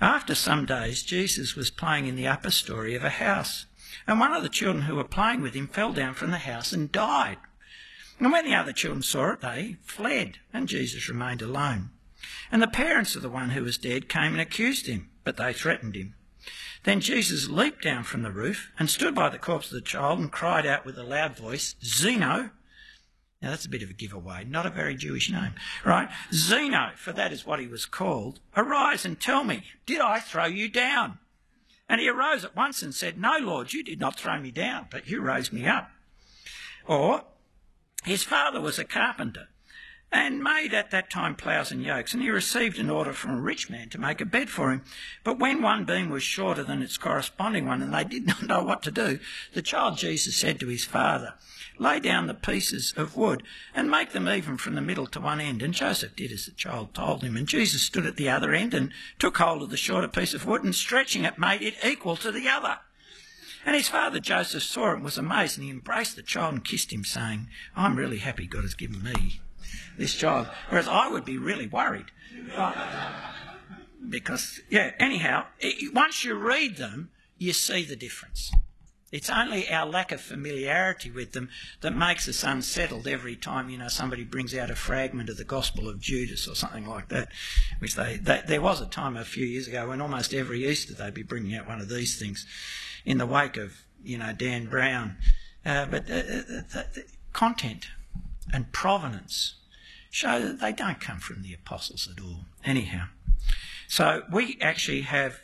[0.00, 3.66] After some days, Jesus was playing in the upper story of a house,
[4.06, 6.72] and one of the children who were playing with him fell down from the house
[6.72, 7.38] and died.
[8.18, 11.90] And when the other children saw it, they fled, and Jesus remained alone.
[12.50, 15.52] And the parents of the one who was dead came and accused him, but they
[15.52, 16.14] threatened him.
[16.86, 20.20] Then Jesus leaped down from the roof and stood by the corpse of the child
[20.20, 22.50] and cried out with a loud voice, Zeno.
[23.42, 26.08] Now that's a bit of a giveaway, not a very Jewish name, right?
[26.32, 30.44] Zeno, for that is what he was called, arise and tell me, did I throw
[30.44, 31.18] you down?
[31.88, 34.86] And he arose at once and said, No, Lord, you did not throw me down,
[34.88, 35.90] but you raised me up.
[36.86, 37.24] Or,
[38.04, 39.48] his father was a carpenter
[40.12, 42.14] and made at that time ploughs and yokes.
[42.14, 44.82] And he received an order from a rich man to make a bed for him.
[45.24, 48.62] But when one beam was shorter than its corresponding one, and they did not know
[48.62, 49.18] what to do,
[49.52, 51.34] the child Jesus said to his father,
[51.78, 53.42] Lay down the pieces of wood
[53.74, 55.60] and make them even from the middle to one end.
[55.60, 57.36] And Joseph did as the child told him.
[57.36, 60.46] And Jesus stood at the other end and took hold of the shorter piece of
[60.46, 62.78] wood and stretching it made it equal to the other.
[63.66, 66.64] And his father Joseph saw it and was amazed, and he embraced the child and
[66.64, 69.40] kissed him, saying, I'm really happy God has given me
[69.98, 70.48] this child.
[70.68, 72.06] Whereas I would be really worried.
[74.08, 78.52] Because, yeah, anyhow, it, once you read them, you see the difference.
[79.12, 81.48] It's only our lack of familiarity with them
[81.80, 85.44] that makes us unsettled every time, you know, somebody brings out a fragment of the
[85.44, 87.28] Gospel of Judas or something like that,
[87.78, 90.92] which they, they there was a time a few years ago when almost every Easter
[90.92, 92.46] they'd be bringing out one of these things
[93.04, 95.16] in the wake of, you know, Dan Brown.
[95.64, 97.86] Uh, but uh, the, the content
[98.52, 99.56] and provenance
[100.10, 102.46] show that they don't come from the apostles at all.
[102.64, 103.06] Anyhow,
[103.88, 105.40] so we actually have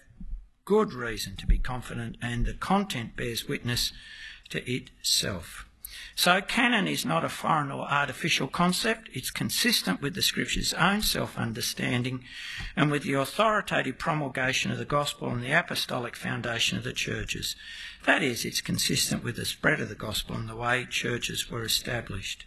[0.65, 3.93] good reason to be confident, and the content bears witness
[4.51, 5.67] to itself.
[6.15, 9.09] So, canon is not a foreign or artificial concept.
[9.13, 12.25] It's consistent with the Scripture's own self understanding
[12.77, 17.57] and with the authoritative promulgation of the gospel and the apostolic foundation of the churches.
[18.05, 21.65] That is, it's consistent with the spread of the gospel and the way churches were
[21.65, 22.47] established.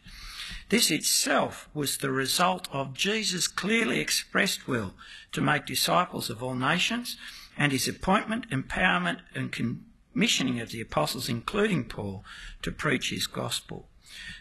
[0.69, 4.95] This itself was the result of Jesus' clearly expressed will
[5.31, 7.17] to make disciples of all nations
[7.57, 12.23] and his appointment, empowerment, and commissioning of the apostles, including Paul,
[12.63, 13.87] to preach his gospel.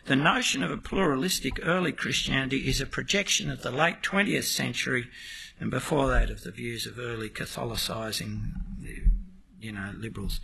[0.06, 5.08] The notion of a pluralistic early Christianity is a projection of the late 20th century
[5.60, 8.52] and before that of the views of early Catholicising,
[9.60, 10.40] you know, liberals.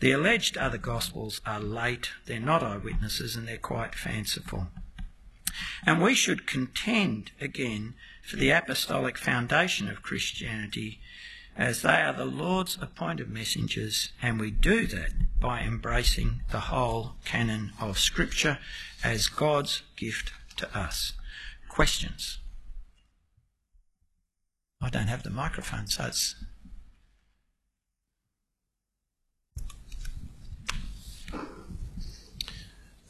[0.00, 4.68] The alleged other gospels are late, they're not eyewitnesses, and they're quite fanciful.
[5.86, 11.00] And we should contend again for the apostolic foundation of Christianity
[11.58, 17.16] as they are the Lord's appointed messengers, and we do that by embracing the whole
[17.24, 18.58] canon of Scripture
[19.02, 21.14] as God's gift to us.
[21.68, 22.38] Questions?
[24.80, 26.36] I don't have the microphone, so it's.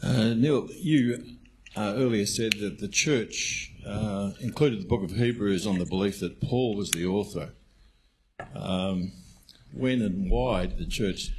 [0.03, 1.38] Uh, Neil, you
[1.79, 6.19] uh, earlier said that the church uh, included the book of Hebrews on the belief
[6.19, 7.53] that Paul was the author.
[8.55, 9.13] Um,
[9.73, 11.31] when and why did the church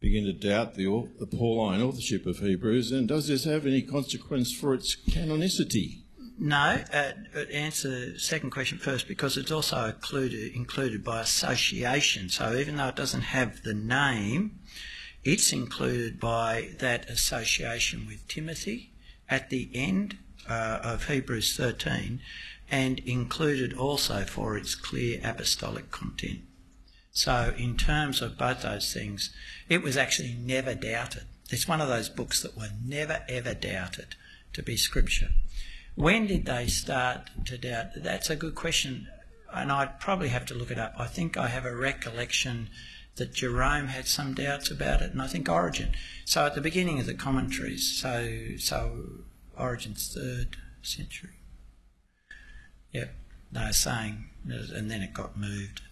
[0.00, 4.52] begin to doubt the, the Pauline authorship of Hebrews, and does this have any consequence
[4.52, 6.02] for its canonicity?
[6.38, 7.12] No, uh,
[7.52, 12.30] answer the second question first because it's also included, included by association.
[12.30, 14.60] So even though it doesn't have the name,
[15.24, 18.92] it's included by that association with Timothy
[19.30, 20.16] at the end
[20.48, 22.20] uh, of Hebrews 13
[22.70, 26.40] and included also for its clear apostolic content.
[27.10, 29.34] So, in terms of both those things,
[29.68, 31.24] it was actually never doubted.
[31.50, 34.14] It's one of those books that were never ever doubted
[34.52, 35.30] to be scripture.
[35.94, 37.88] When did they start to doubt?
[37.96, 39.08] That's a good question,
[39.52, 40.94] and I'd probably have to look it up.
[40.98, 42.68] I think I have a recollection
[43.18, 45.92] that Jerome had some doubts about it, and I think Origen.
[46.24, 49.06] So at the beginning of the commentaries, so so
[49.56, 51.40] Origen's third century.
[52.92, 53.14] Yep,
[53.52, 55.82] they were saying, and then it got moved.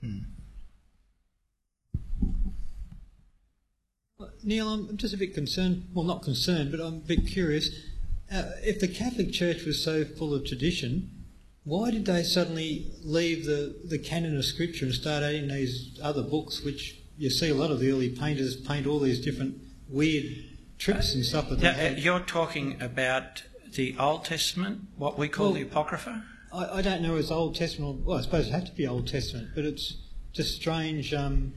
[0.00, 0.18] Hmm.
[4.44, 5.88] Neil, I'm just a bit concerned.
[5.92, 7.68] Well, not concerned, but I'm a bit curious.
[8.32, 11.21] Uh, if the Catholic Church was so full of tradition,
[11.64, 16.22] why did they suddenly leave the, the canon of Scripture and start adding these other
[16.22, 19.56] books, which you see a lot of the early painters paint all these different
[19.88, 20.24] weird
[20.78, 21.98] tricks and stuff that they had?
[21.98, 23.44] You're talking about
[23.74, 26.24] the Old Testament, what we call Well, the Apocrypha?
[26.52, 28.00] I, I don't know if it's Old Testament.
[28.00, 29.96] Or, well, I suppose it had to be Old Testament, but it's
[30.32, 31.54] just strange, um,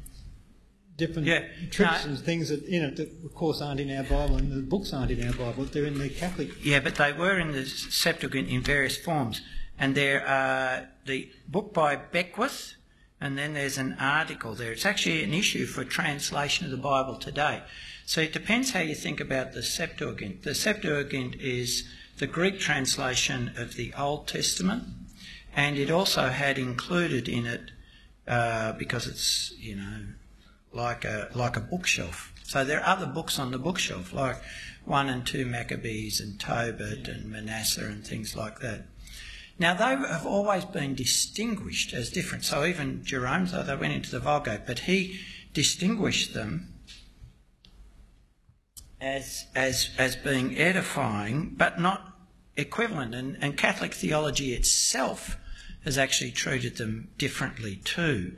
[0.98, 2.12] different Yeah, tricks no.
[2.12, 4.94] and things that you know, that of course aren't in our Bible, and the books
[4.94, 5.66] aren't in our Bible.
[5.66, 6.50] They're in the Catholic.
[6.64, 9.42] Yeah, but they were in the Septuagint in various forms.
[9.78, 12.76] And there are the book by Beckwith,
[13.20, 14.72] and then there's an article there.
[14.72, 17.64] It's actually an issue for translation of the Bible today.
[18.06, 20.44] So it depends how you think about the Septuagint.
[20.44, 24.84] The Septuagint is the Greek translation of the Old Testament,
[25.56, 27.72] and it also had included in it,
[28.28, 30.02] uh, because it's, you know,
[30.72, 32.32] like a, like a bookshelf.
[32.44, 34.38] So there are other books on the bookshelf, like
[34.86, 38.84] 1 and 2 Maccabees and Tobit and Manasseh and things like that.
[39.58, 42.44] Now, they have always been distinguished as different.
[42.44, 45.20] So even Jerome, though they went into the Vulgate, but he
[45.54, 46.74] distinguished them
[49.00, 52.18] as, as, as being edifying, but not
[52.58, 53.16] equivalent.
[53.16, 55.38] And, and Catholic theology itself
[55.86, 58.36] has actually treated them differently too,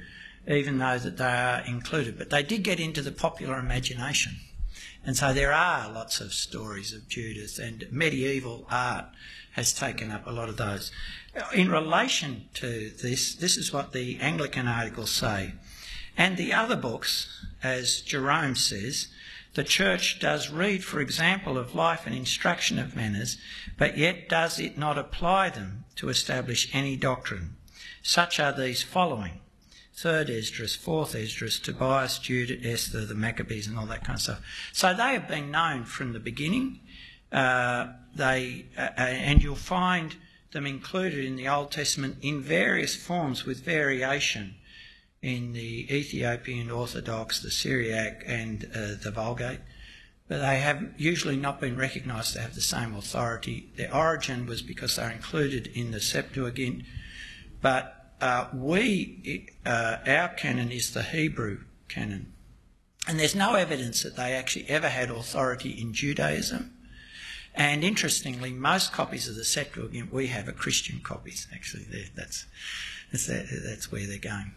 [0.47, 2.17] even though that they are included.
[2.17, 4.35] But they did get into the popular imagination.
[5.03, 9.05] And so there are lots of stories of Judas, and medieval art
[9.57, 10.91] has taken up a lot of those.
[11.53, 15.53] In relation to this, this is what the Anglican articles say.
[16.15, 19.07] And the other books, as Jerome says,
[19.55, 23.37] the Church does read, for example, of life and instruction of manners,
[23.77, 27.55] but yet does it not apply them to establish any doctrine.
[28.03, 29.41] Such are these following
[29.95, 34.41] third Esdras, fourth Esdras, Tobias, Judith, Esther, the Maccabees, and all that kind of stuff.
[34.71, 36.81] So they have been known from the beginning.
[37.31, 37.87] Uh,
[38.17, 40.15] they uh, and you'll find
[40.51, 44.55] them included in the Old Testament in various forms with variation
[45.21, 49.59] in the Ethiopian Orthodox, the Syriac, and uh, the Vulgate.
[50.27, 53.71] But they have usually not been recognised to have the same authority.
[53.75, 56.83] Their origin was because they're included in the Septuagint,
[57.61, 62.33] but uh, we, uh, our canon is the Hebrew canon.
[63.07, 66.73] And there's no evidence that they actually ever had authority in Judaism.
[67.57, 71.47] And interestingly, most copies of the Septuagint we have are Christian copies.
[71.51, 71.85] Actually,
[72.15, 72.45] that's
[73.11, 74.53] that's, that's where they're going.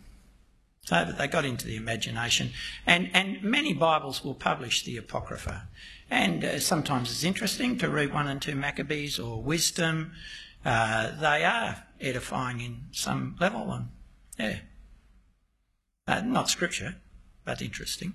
[0.82, 2.50] So they got into the imagination,
[2.86, 5.68] and and many Bibles will publish the Apocrypha,
[6.10, 10.12] and uh, sometimes it's interesting to read one and two Maccabees or Wisdom.
[10.62, 13.88] Uh, they are edifying in some level, and
[14.38, 14.58] yeah,
[16.06, 16.96] uh, not scripture,
[17.46, 18.12] but interesting.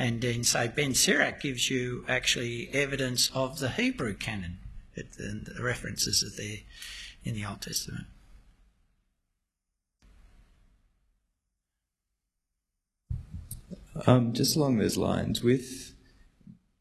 [0.00, 4.56] And then, say, Ben Sirach gives you actually evidence of the Hebrew canon.
[4.94, 6.60] The references are there
[7.22, 8.06] in the Old Testament.
[14.06, 15.92] Um, just along those lines, with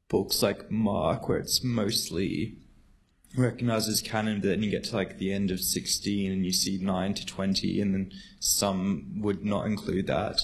[0.08, 2.56] books like Mark, where it's mostly
[3.36, 6.54] recognized as canon, but then you get to like the end of 16 and you
[6.54, 10.40] see 9 to 20, and then some would not include that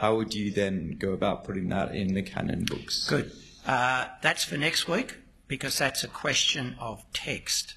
[0.00, 3.06] how would you then go about putting that in the canon books?
[3.08, 3.32] Good.
[3.66, 7.74] Uh, that's for next week because that's a question of text.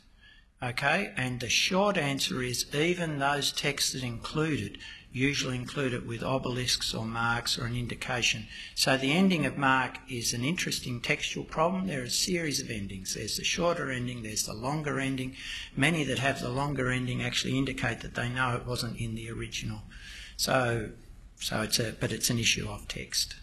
[0.62, 4.78] Okay, and the short answer is even those texts that include it
[5.14, 8.48] usually include it with obelisks or marks or an indication.
[8.74, 11.86] So the ending of Mark is an interesting textual problem.
[11.86, 13.14] There are a series of endings.
[13.14, 15.36] There's the shorter ending, there's the longer ending.
[15.76, 19.30] Many that have the longer ending actually indicate that they know it wasn't in the
[19.30, 19.84] original.
[20.36, 20.90] So
[21.44, 23.36] so it's a, but it's an issue of text.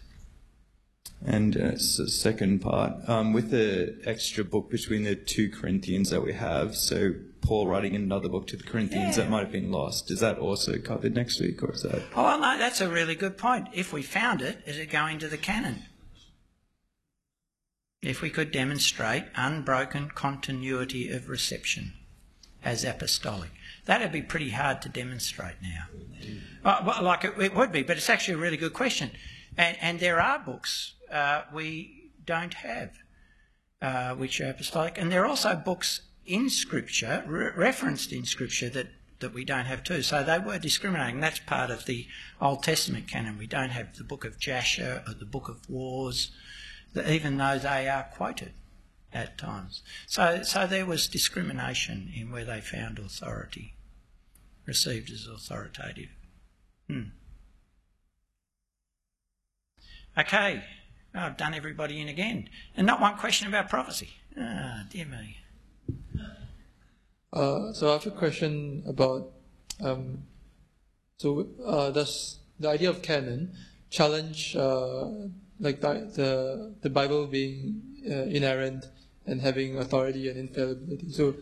[1.23, 6.23] And uh, so second part, um, with the extra book between the two Corinthians that
[6.23, 9.23] we have, so Paul writing another book to the Corinthians yeah.
[9.23, 12.01] that might have been lost, is that also covered next week, or is that?
[12.15, 13.67] Oh no, that's a really good point.
[13.71, 15.83] If we found it, is it going to the canon?
[18.01, 21.93] If we could demonstrate unbroken continuity of reception
[22.63, 23.51] as apostolic.
[23.85, 25.85] That'd be pretty hard to demonstrate now.
[26.63, 29.11] Uh, well, like it, it, would be, but it's actually a really good question.
[29.57, 32.91] And, and there are books uh, we don't have,
[33.81, 34.97] uh, which are apostolic.
[34.97, 38.87] And there are also books in Scripture, re- referenced in Scripture, that,
[39.19, 40.03] that we don't have too.
[40.03, 41.19] So they were discriminating.
[41.19, 42.07] That's part of the
[42.39, 43.37] Old Testament canon.
[43.39, 46.31] We don't have the book of Jasher or the book of Wars,
[47.07, 48.53] even though they are quoted
[49.13, 49.83] at times.
[50.07, 53.73] So, so there was discrimination in where they found authority,
[54.65, 56.09] received as authoritative.
[56.87, 57.09] Hmm.
[60.17, 60.63] Okay,
[61.13, 62.49] I've done everybody in again.
[62.75, 64.09] And not one question about prophecy.
[64.37, 65.37] Ah, dear me.
[67.33, 69.31] Uh, so I have a question about
[69.81, 70.23] um,
[71.17, 73.53] so uh, does the idea of canon
[73.89, 75.05] challenge uh,
[75.59, 78.85] like the, the, the Bible being uh, inerrant
[79.25, 81.11] and having authority and infallibility.
[81.11, 81.35] So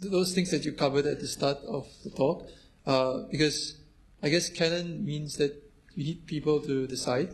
[0.00, 2.48] those things that you covered at the start of the talk,
[2.86, 3.78] uh, because
[4.22, 5.62] I guess canon means that
[5.94, 7.30] you need people to decide,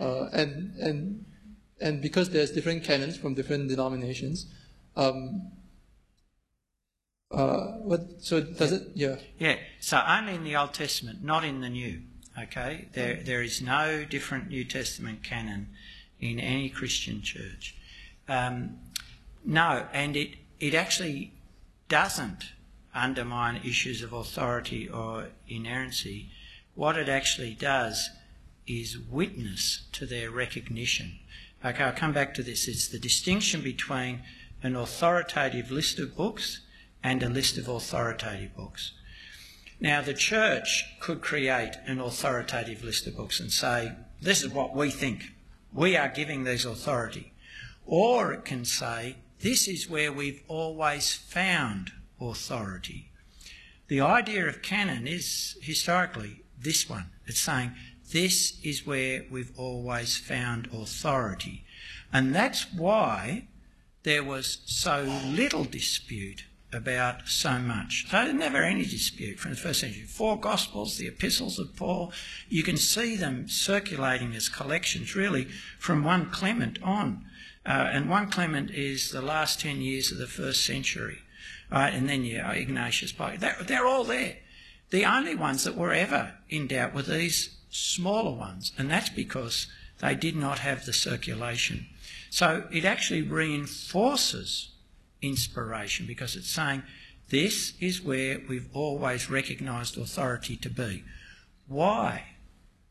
[0.00, 1.24] uh, and and
[1.80, 4.46] and because there's different canons from different denominations.
[4.96, 5.52] Um,
[7.30, 8.88] uh, what, so does it?
[8.94, 9.16] Yeah.
[9.38, 9.56] Yeah.
[9.80, 12.02] So only in the Old Testament, not in the New.
[12.38, 12.88] Okay.
[12.92, 15.68] There there is no different New Testament canon
[16.20, 17.74] in any Christian church.
[18.28, 18.78] Um,
[19.44, 21.32] no, and it, it actually
[21.88, 22.52] doesn't
[22.94, 26.30] undermine issues of authority or inerrancy.
[26.74, 28.10] What it actually does
[28.66, 31.18] is witness to their recognition.
[31.64, 32.68] Okay, I'll come back to this.
[32.68, 34.20] It's the distinction between
[34.62, 36.60] an authoritative list of books
[37.02, 38.92] and a list of authoritative books.
[39.80, 44.76] Now, the church could create an authoritative list of books and say, this is what
[44.76, 45.32] we think.
[45.72, 47.32] We are giving these authority.
[47.84, 53.10] Or it can say, this is where we've always found authority.
[53.88, 57.10] The idea of canon is historically this one.
[57.26, 57.72] It's saying
[58.12, 61.64] this is where we've always found authority.
[62.12, 63.48] And that's why
[64.04, 68.06] there was so little dispute about so much.
[68.10, 70.02] So never any dispute from the first century.
[70.02, 72.12] Four Gospels, the epistles of Paul,
[72.48, 77.24] you can see them circulating as collections really from 1 Clement on.
[77.64, 81.18] Uh, and 1 Clement is the last 10 years of the first century.
[81.70, 81.94] Right?
[81.94, 84.36] And then you Ignatius, they're, they're all there.
[84.90, 89.66] The only ones that were ever in doubt were these smaller ones, and that's because
[90.00, 91.86] they did not have the circulation.
[92.28, 94.72] So it actually reinforces
[95.22, 96.82] inspiration because it's saying
[97.30, 101.04] this is where we've always recognised authority to be.
[101.66, 102.31] Why?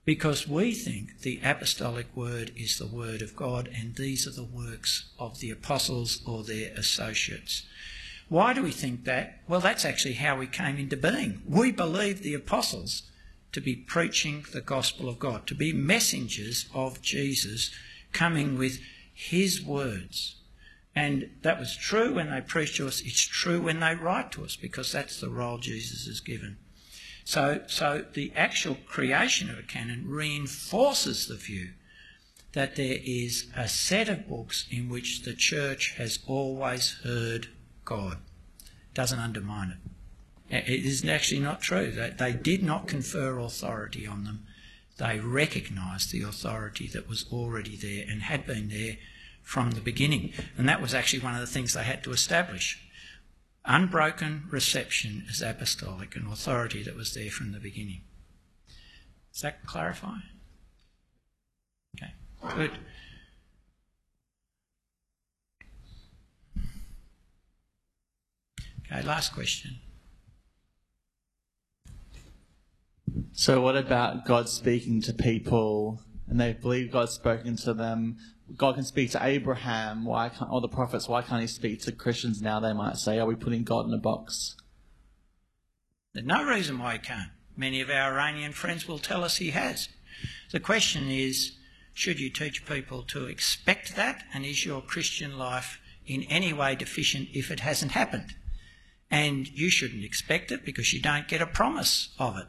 [0.04, 4.44] Because we think the apostolic word is the word of God and these are the
[4.44, 7.64] works of the apostles or their associates.
[8.28, 9.42] Why do we think that?
[9.48, 11.42] Well, that's actually how we came into being.
[11.48, 13.04] We believe the apostles
[13.52, 17.70] to be preaching the gospel of God, to be messengers of Jesus
[18.14, 18.80] coming with
[19.14, 20.36] his words.
[20.96, 23.02] And that was true when they preach to us.
[23.02, 26.58] It's true when they write to us because that's the role Jesus has given.
[27.24, 31.70] So, so the actual creation of a canon reinforces the view
[32.54, 37.48] that there is a set of books in which the church has always heard
[37.86, 38.18] God.
[38.94, 40.68] Doesn't undermine it.
[40.68, 41.92] It is actually not true.
[41.92, 44.46] They, they did not confer authority on them.
[44.98, 48.98] They recognised the authority that was already there and had been there
[49.42, 50.34] from the beginning.
[50.58, 52.80] And that was actually one of the things they had to establish.
[53.66, 58.02] Unbroken reception as apostolic, an authority that was there from the beginning.
[59.32, 60.18] Does that clarify?
[61.96, 62.14] Okay,
[62.56, 62.72] good.
[68.92, 69.80] Okay, last question.
[73.32, 78.18] So, what about God speaking to people and they believe God's spoken to them?
[78.58, 81.92] God can speak to Abraham, why can't, or the prophets, why can't he speak to
[81.92, 82.60] Christians now?
[82.60, 84.56] They might say, Are we putting God in a box?
[86.14, 87.32] There's no reason why he can't.
[87.56, 89.90] Many of our Iranian friends will tell us he has.
[90.52, 91.54] The question is
[91.94, 94.24] should you teach people to expect that?
[94.34, 98.36] And is your Christian life in any way deficient if it hasn't happened?
[99.10, 102.48] And you shouldn't expect it because you don't get a promise of it.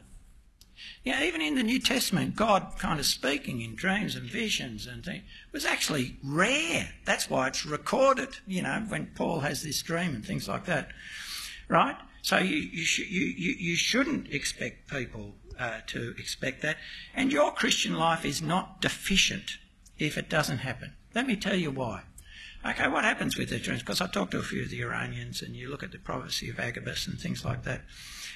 [1.03, 5.03] Yeah, even in the New Testament, God kind of speaking in dreams and visions and
[5.03, 5.23] things
[5.53, 6.89] was actually rare.
[7.05, 10.89] That's why it's recorded, you know, when Paul has this dream and things like that.
[11.69, 11.95] Right?
[12.23, 16.77] So you, you, sh- you, you, you shouldn't expect people uh, to expect that.
[17.13, 19.57] And your Christian life is not deficient
[19.97, 20.93] if it doesn't happen.
[21.13, 22.01] Let me tell you why.
[22.65, 23.81] Okay, what happens with the dreams?
[23.81, 26.49] Because I talked to a few of the Iranians and you look at the prophecy
[26.49, 27.81] of Agabus and things like that.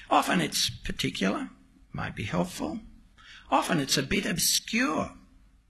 [0.10, 1.50] Often it's particular,
[1.94, 2.82] might be helpful.
[3.50, 5.12] Often it's a bit obscure.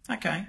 [0.10, 0.48] Okay,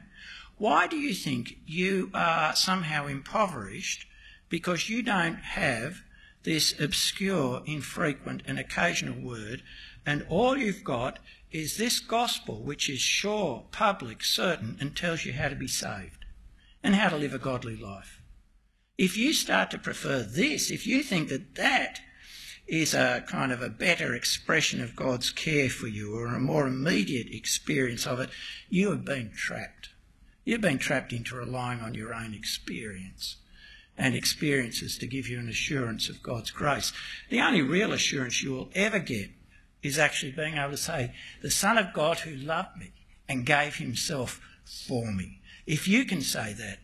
[0.58, 4.06] why do you think you are somehow impoverished
[4.48, 6.02] because you don't have
[6.42, 9.62] this obscure, infrequent, and occasional word,
[10.04, 11.18] and all you've got
[11.50, 16.24] is this gospel which is sure, public, certain, and tells you how to be saved
[16.82, 18.20] and how to live a godly life?
[18.96, 22.00] If you start to prefer this, if you think that that
[22.66, 26.66] is a kind of a better expression of God's care for you or a more
[26.66, 28.30] immediate experience of it,
[28.68, 29.90] you have been trapped.
[30.48, 33.36] You've been trapped into relying on your own experience
[33.98, 36.90] and experiences to give you an assurance of God's grace.
[37.28, 39.28] The only real assurance you will ever get
[39.82, 42.92] is actually being able to say, The Son of God who loved me
[43.28, 45.42] and gave himself for me.
[45.66, 46.78] If you can say that,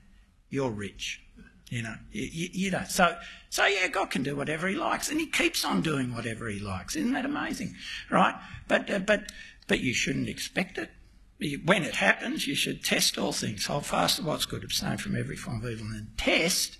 [0.50, 1.22] you're rich.
[1.70, 2.78] You know, you, you.
[2.90, 3.16] So,
[3.48, 6.60] so yeah, God can do whatever He likes, and He keeps on doing whatever He
[6.60, 6.96] likes.
[6.96, 7.76] Isn't that amazing,
[8.10, 8.34] right?
[8.68, 9.32] But, uh, but,
[9.66, 10.90] but you shouldn't expect it.
[11.38, 15.16] When it happens, you should test all things, hold fast to what's good, abstain from
[15.16, 16.78] every form of evil, and test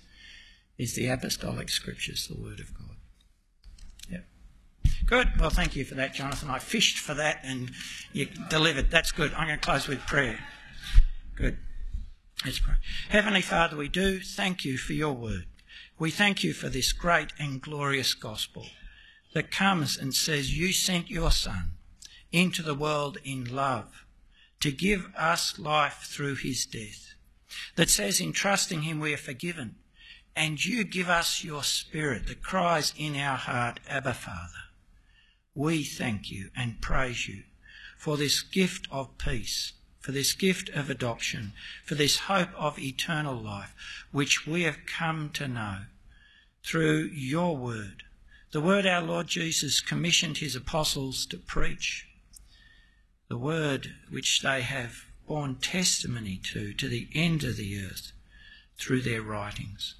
[0.77, 2.95] is the apostolic scriptures, the Word of God.
[4.09, 4.25] Yep.
[5.05, 5.31] Good.
[5.39, 6.49] Well, thank you for that, Jonathan.
[6.49, 7.71] I fished for that, and
[8.13, 8.91] you delivered.
[8.91, 9.33] That's good.
[9.33, 10.39] I'm going to close with prayer.
[11.35, 11.57] Good.
[12.43, 12.75] Let's pray.
[13.09, 15.45] Heavenly Father, we do thank you for your word.
[15.99, 18.67] We thank you for this great and glorious gospel
[19.33, 21.71] that comes and says you sent your Son
[22.31, 24.04] into the world in love
[24.59, 27.13] to give us life through his death.
[27.75, 29.75] That says in trusting him we are forgiven
[30.35, 34.65] and you give us your spirit that cries in our heart, Abba Father.
[35.53, 37.43] We thank you and praise you
[37.97, 39.73] for this gift of peace
[40.05, 41.51] for this gift of adoption,
[41.83, 43.73] for this hope of eternal life,
[44.11, 45.79] which we have come to know
[46.63, 48.03] through your word,
[48.51, 52.07] the word our Lord Jesus commissioned his apostles to preach,
[53.27, 58.11] the word which they have borne testimony to to the end of the earth
[58.77, 59.95] through their writings.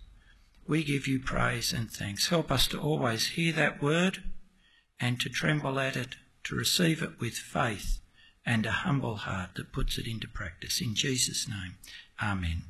[0.67, 2.29] We give you praise and thanks.
[2.29, 4.23] Help us to always hear that word
[4.99, 6.15] and to tremble at it,
[6.45, 7.99] to receive it with faith
[8.45, 10.81] and a humble heart that puts it into practice.
[10.81, 11.77] In Jesus' name,
[12.21, 12.63] Amen.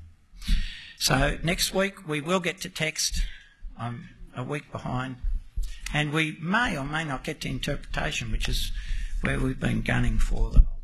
[0.98, 3.15] So next week we will get to text.
[3.77, 5.18] I'm a week behind.
[5.94, 8.72] And we may or may not get to interpretation, which is
[9.26, 10.75] where we've been gunning for the